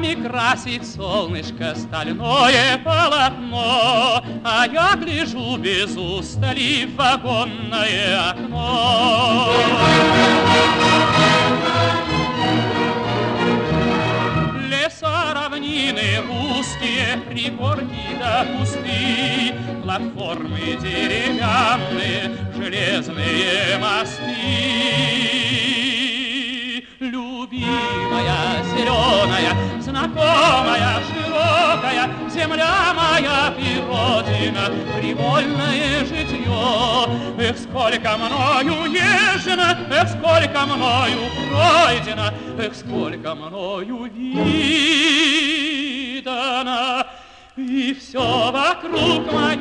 Лучами 0.00 0.14
красит 0.14 0.86
солнышко 0.86 1.74
стальное 1.74 2.78
полотно, 2.78 4.24
А 4.44 4.66
я 4.66 4.96
гляжу 4.96 5.56
без 5.58 5.96
устали 5.96 6.86
в 6.86 6.96
вагонное 6.96 8.30
окно. 8.30 9.52
Леса, 14.68 15.34
равнины 15.34 16.22
узкие, 16.58 17.20
пригорки 17.28 18.16
да 18.18 18.46
кусты, 18.56 19.54
Платформы 19.82 20.78
деревянные, 20.80 22.30
железные 22.56 23.78
мосты. 23.78 24.90
Любимая, 27.00 28.62
зеленая, 28.76 29.79
знакомая, 30.00 31.02
широкая, 31.08 32.10
земля 32.30 32.94
моя 32.94 33.54
и 33.58 33.80
родина, 33.80 34.70
привольное 34.96 36.04
житье. 36.04 37.06
Эх, 37.38 37.58
сколько 37.58 38.16
мною 38.16 38.86
нежно, 38.86 39.78
эх, 39.90 40.08
сколько 40.08 40.66
мною 40.66 41.20
пройдено, 41.50 42.32
эх, 42.58 42.74
сколько 42.74 43.34
мною 43.34 44.10
видано, 46.14 47.06
и 47.56 47.94
все 47.94 48.50
вокруг 48.50 49.32
мое. 49.32 49.60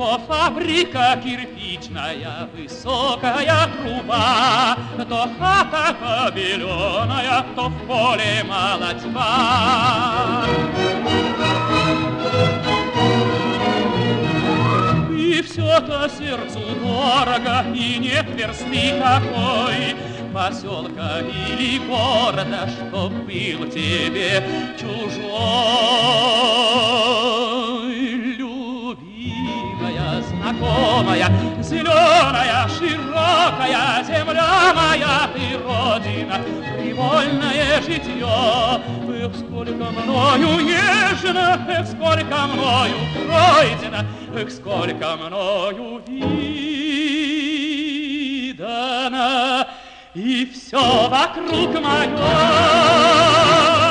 То 0.00 0.18
фабрика 0.26 1.20
кирпичная, 1.22 2.48
высокая 2.54 3.68
труба, 3.68 4.74
То 4.96 5.28
хата 5.38 5.94
побеленная, 6.00 7.44
то 7.54 7.68
в 7.68 7.86
поле 7.86 8.42
молодьба. 8.48 10.46
И 15.12 15.42
все-то 15.42 16.08
сердцу 16.08 16.60
дорого, 16.82 17.66
и 17.74 17.98
нет 17.98 18.24
версты 18.34 18.98
такой, 18.98 19.96
поселка 20.32 21.20
или 21.20 21.78
города, 21.86 22.66
чтоб 22.70 23.12
был 23.12 23.68
тебе 23.68 24.42
чужой. 24.80 26.40
Моя, 30.60 31.28
зеленая, 31.62 32.68
широкая 32.68 34.04
земля 34.04 34.74
моя, 34.74 35.28
ты 35.34 35.58
родина, 35.58 36.40
привольное 36.78 37.80
житье. 37.82 38.80
Эх, 39.08 39.36
сколько 39.36 39.84
мною 39.84 40.60
нежно, 40.60 41.66
эх, 41.68 41.86
сколько 41.86 42.46
мною 42.46 42.96
пройдено, 43.14 44.04
эх, 44.34 44.50
сколько 44.50 45.16
мною 45.16 46.02
видано, 48.56 49.66
и 50.14 50.50
все 50.52 51.08
вокруг 51.08 51.80
мое. 51.80 53.89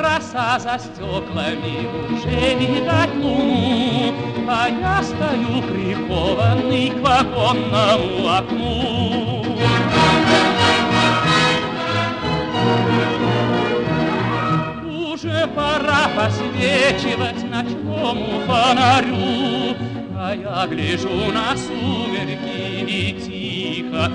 Роса 0.00 0.58
за 0.58 0.78
стеклами, 0.78 1.88
уже 2.12 2.54
видать 2.54 3.14
луну, 3.16 4.14
А 4.48 4.68
я 4.68 5.02
стою 5.02 5.62
прикованный 5.62 6.90
к 6.90 7.06
оконному 7.06 8.28
окну. 8.28 9.44
Уже 15.12 15.46
пора 15.54 16.10
посвечивать 16.16 17.42
ночному 17.48 18.40
фонарю, 18.46 19.76
А 20.16 20.34
я 20.34 20.66
гляжу 20.66 21.32
на 21.32 21.56
сумерки 21.56 22.84
и 22.88 23.12
тихо 23.20 24.10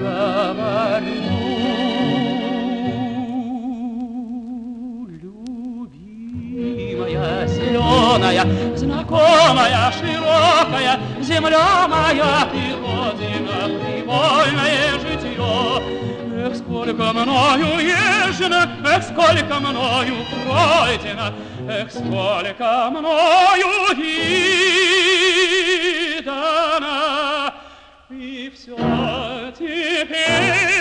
говорю. 0.00 1.45
Зеленая, 7.46 8.44
знакомая, 8.76 9.92
широкая, 9.92 10.98
земля 11.20 11.88
моя, 11.88 12.48
ты 12.50 12.74
родина, 12.76 13.58
привольное 13.80 14.98
житье. 15.00 15.82
Эх, 16.38 16.54
сколько 16.56 17.12
мною 17.12 17.78
ежено, 17.78 18.62
эх, 18.84 19.02
сколько 19.02 19.54
мною 19.60 20.16
пройдено, 20.44 21.28
эх, 21.68 21.90
сколько 21.90 22.90
мною 22.90 23.70
видано, 25.96 27.54
и 28.10 28.52
все 28.54 28.76
теперь 29.58 30.75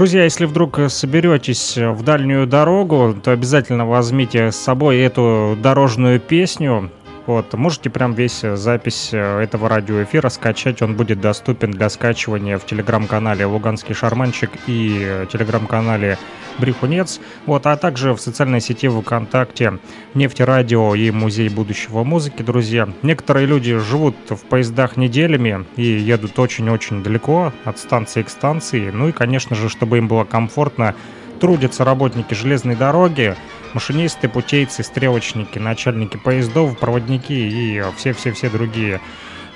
Друзья, 0.00 0.24
если 0.24 0.46
вдруг 0.46 0.80
соберетесь 0.88 1.76
в 1.76 2.02
дальнюю 2.02 2.46
дорогу, 2.46 3.14
то 3.22 3.32
обязательно 3.32 3.84
возьмите 3.84 4.50
с 4.50 4.56
собой 4.56 4.96
эту 4.98 5.58
дорожную 5.62 6.18
песню. 6.18 6.90
Вот, 7.26 7.52
можете 7.54 7.90
прям 7.90 8.14
весь 8.14 8.40
запись 8.40 9.10
этого 9.12 9.68
радиоэфира 9.68 10.30
скачать, 10.30 10.82
он 10.82 10.96
будет 10.96 11.20
доступен 11.20 11.70
для 11.70 11.88
скачивания 11.88 12.58
в 12.58 12.66
телеграм-канале 12.66 13.44
«Луганский 13.44 13.94
шарманчик» 13.94 14.50
и 14.66 15.26
телеграм-канале 15.30 16.18
Брехунец, 16.58 17.20
вот, 17.46 17.66
а 17.66 17.76
также 17.76 18.14
в 18.14 18.20
социальной 18.20 18.60
сети 18.60 18.88
ВКонтакте 18.88 19.78
Нефтерадио 20.14 20.94
и 20.94 21.10
Музей 21.10 21.48
будущего 21.48 22.04
музыки, 22.04 22.42
друзья. 22.42 22.88
Некоторые 23.02 23.46
люди 23.46 23.76
живут 23.78 24.16
в 24.28 24.40
поездах 24.40 24.96
неделями 24.96 25.66
и 25.76 25.84
едут 25.84 26.38
очень-очень 26.38 27.02
далеко 27.02 27.52
от 27.64 27.78
станции 27.78 28.22
к 28.22 28.28
станции. 28.28 28.90
Ну 28.90 29.08
и, 29.08 29.12
конечно 29.12 29.54
же, 29.54 29.68
чтобы 29.68 29.98
им 29.98 30.08
было 30.08 30.24
комфортно, 30.24 30.94
трудятся 31.40 31.84
работники 31.84 32.34
железной 32.34 32.76
дороги, 32.76 33.36
машинисты, 33.72 34.28
путейцы, 34.28 34.82
стрелочники, 34.82 35.58
начальники 35.58 36.16
поездов, 36.16 36.78
проводники 36.78 37.34
и 37.34 37.82
все-все-все 37.96 38.50
другие 38.50 39.00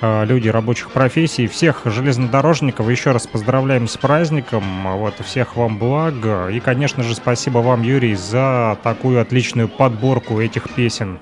Э, 0.01 0.25
люди 0.25 0.49
рабочих 0.49 0.91
профессий. 0.91 1.47
Всех 1.47 1.81
железнодорожников 1.85 2.89
еще 2.89 3.11
раз 3.11 3.27
поздравляем 3.27 3.87
с 3.87 3.97
праздником. 3.97 4.63
Вот, 4.97 5.15
всех 5.25 5.55
вам 5.55 5.77
благ. 5.77 6.15
И, 6.51 6.59
конечно 6.59 7.03
же, 7.03 7.15
спасибо 7.15 7.59
вам, 7.59 7.81
Юрий, 7.81 8.15
за 8.15 8.77
такую 8.83 9.21
отличную 9.21 9.67
подборку 9.67 10.39
этих 10.39 10.69
песен. 10.73 11.19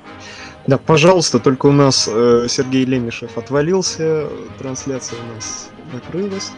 Да, 0.65 0.77
пожалуйста, 0.77 1.39
только 1.39 1.67
у 1.67 1.71
нас 1.71 2.09
э, 2.11 2.47
Сергей 2.49 2.85
Лемешев 2.85 3.37
отвалился, 3.37 4.27
трансляция 4.57 5.19
у 5.19 5.35
нас 5.35 5.69
накрылась. 5.91 6.51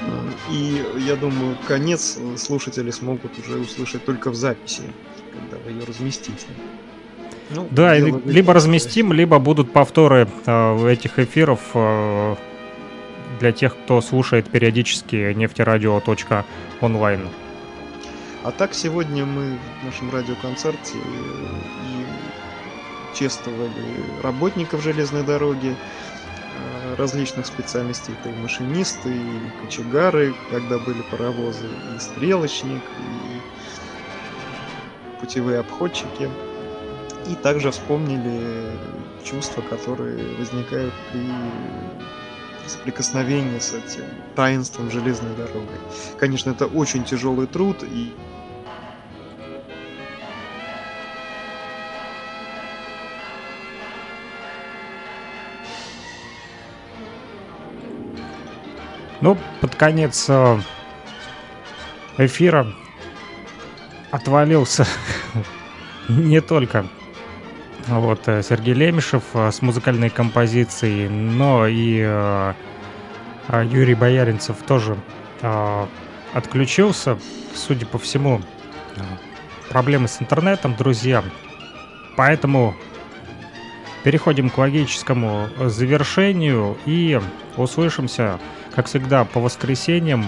Э, 0.00 0.30
и 0.50 0.84
я 1.06 1.16
думаю, 1.16 1.56
конец 1.66 2.18
слушатели 2.36 2.90
смогут 2.90 3.38
уже 3.38 3.58
услышать 3.58 4.04
только 4.04 4.30
в 4.30 4.34
записи, 4.34 4.82
когда 5.32 5.56
вы 5.64 5.72
ее 5.72 5.84
разместите. 5.84 6.46
Ну, 7.50 7.66
да, 7.70 7.96
либо 7.96 8.20
делать. 8.20 8.48
разместим, 8.48 9.12
либо 9.12 9.38
будут 9.38 9.72
повторы 9.72 10.28
э, 10.46 10.88
этих 10.92 11.18
эфиров 11.18 11.60
э, 11.74 12.36
для 13.40 13.52
тех, 13.52 13.74
кто 13.76 14.00
слушает 14.02 14.48
периодически 14.50 15.32
нефтерадио.онлайн. 15.32 17.28
А 18.44 18.50
так 18.52 18.74
сегодня 18.74 19.24
мы 19.24 19.58
в 19.80 19.84
нашем 19.84 20.10
радиоконцерте 20.10 20.98
и 20.98 22.04
чествовали 23.14 23.70
работников 24.22 24.82
железной 24.82 25.22
дороги, 25.22 25.70
э, 25.70 25.74
различных 26.96 27.46
специальностей. 27.46 28.14
Это 28.20 28.30
и 28.30 28.34
машинисты, 28.34 29.10
и 29.10 29.64
кочегары, 29.64 30.34
когда 30.50 30.78
были 30.78 31.02
паровозы, 31.10 31.66
и 31.66 31.98
стрелочник, 31.98 32.82
и 32.82 33.40
путевые 35.20 35.60
обходчики. 35.60 36.28
И 37.26 37.34
также 37.34 37.70
вспомнили 37.70 38.70
чувства, 39.24 39.62
которые 39.62 40.36
возникают 40.36 40.94
при 41.12 41.26
соприкосновении 42.66 43.58
с 43.58 43.72
этим 43.72 44.04
таинством 44.34 44.90
железной 44.90 45.34
дорогой. 45.36 45.78
Конечно, 46.18 46.50
это 46.50 46.66
очень 46.66 47.04
тяжелый 47.04 47.46
труд, 47.46 47.82
и 47.82 48.12
Ну, 59.20 59.36
под 59.60 59.74
конец 59.74 60.26
э, 60.28 60.60
эфира 62.18 62.72
отвалился 64.10 64.86
не 66.08 66.40
только 66.40 66.86
вот 67.88 68.20
э, 68.26 68.42
Сергей 68.42 68.74
Лемешев 68.74 69.22
э, 69.34 69.50
с 69.50 69.62
музыкальной 69.62 70.10
композицией, 70.10 71.08
но 71.08 71.66
и 71.66 72.02
э, 72.04 72.54
Юрий 73.70 73.94
Бояринцев 73.94 74.56
тоже 74.66 74.98
отключился. 76.34 77.18
Судя 77.54 77.86
по 77.86 77.98
всему, 77.98 78.42
проблемы 79.70 80.06
с 80.06 80.20
интернетом, 80.20 80.74
друзья. 80.76 81.24
Поэтому 82.14 82.74
переходим 84.08 84.48
к 84.48 84.56
логическому 84.56 85.50
завершению 85.58 86.78
и 86.86 87.20
услышимся, 87.58 88.40
как 88.74 88.86
всегда, 88.86 89.26
по 89.26 89.38
воскресеньям 89.38 90.24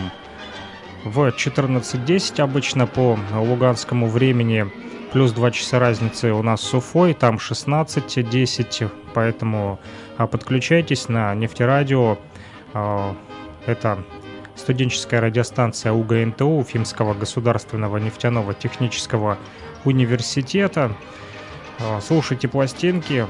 в 1.03 1.27
14.10 1.29 2.43
обычно 2.43 2.87
по 2.87 3.19
луганскому 3.33 4.07
времени 4.07 4.71
плюс 5.15 5.33
2 5.33 5.51
часа 5.53 5.79
разницы 5.79 6.35
у 6.35 6.43
нас 6.43 6.61
с 6.61 6.75
Уфой, 6.75 7.15
там 7.15 7.37
16.10, 7.37 8.91
поэтому 9.15 9.81
а, 10.19 10.27
подключайтесь 10.27 11.09
на 11.09 11.35
нефтерадио. 11.35 12.19
А, 12.75 13.17
это 13.65 14.05
студенческая 14.57 15.23
радиостанция 15.23 15.93
УГНТУ, 15.93 16.47
Уфимского 16.47 17.15
государственного 17.15 17.97
нефтяного 17.97 18.53
технического 18.53 19.39
университета. 19.87 20.95
А, 21.79 21.99
слушайте 22.03 22.47
пластинки, 22.47 23.27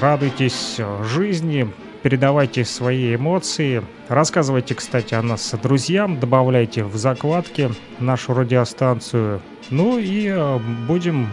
радуйтесь 0.00 0.78
жизни, 1.04 1.72
передавайте 2.02 2.64
свои 2.64 3.14
эмоции. 3.14 3.82
Рассказывайте, 4.08 4.74
кстати, 4.74 5.14
о 5.14 5.22
нас 5.22 5.54
друзьям, 5.62 6.20
добавляйте 6.20 6.84
в 6.84 6.96
закладки 6.96 7.70
нашу 7.98 8.34
радиостанцию. 8.34 9.40
Ну 9.70 9.98
и 9.98 10.26
э, 10.26 10.58
будем 10.86 11.28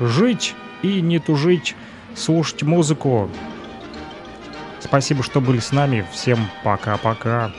жить 0.00 0.54
и 0.82 1.00
не 1.00 1.18
тужить, 1.18 1.74
слушать 2.14 2.62
музыку. 2.62 3.28
Спасибо, 4.80 5.22
что 5.22 5.40
были 5.40 5.58
с 5.58 5.72
нами. 5.72 6.06
Всем 6.12 6.38
пока-пока. 6.62 7.50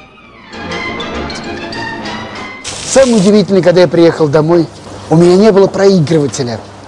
самое 2.96 3.18
удивительное, 3.18 3.62
когда 3.62 3.82
я 3.82 3.88
приехал 3.90 4.30
домой, 4.30 4.68
у 5.10 5.18
меня 5.18 5.36
не 5.36 5.52
было 5.52 5.68
проигрывателя. 5.68 6.60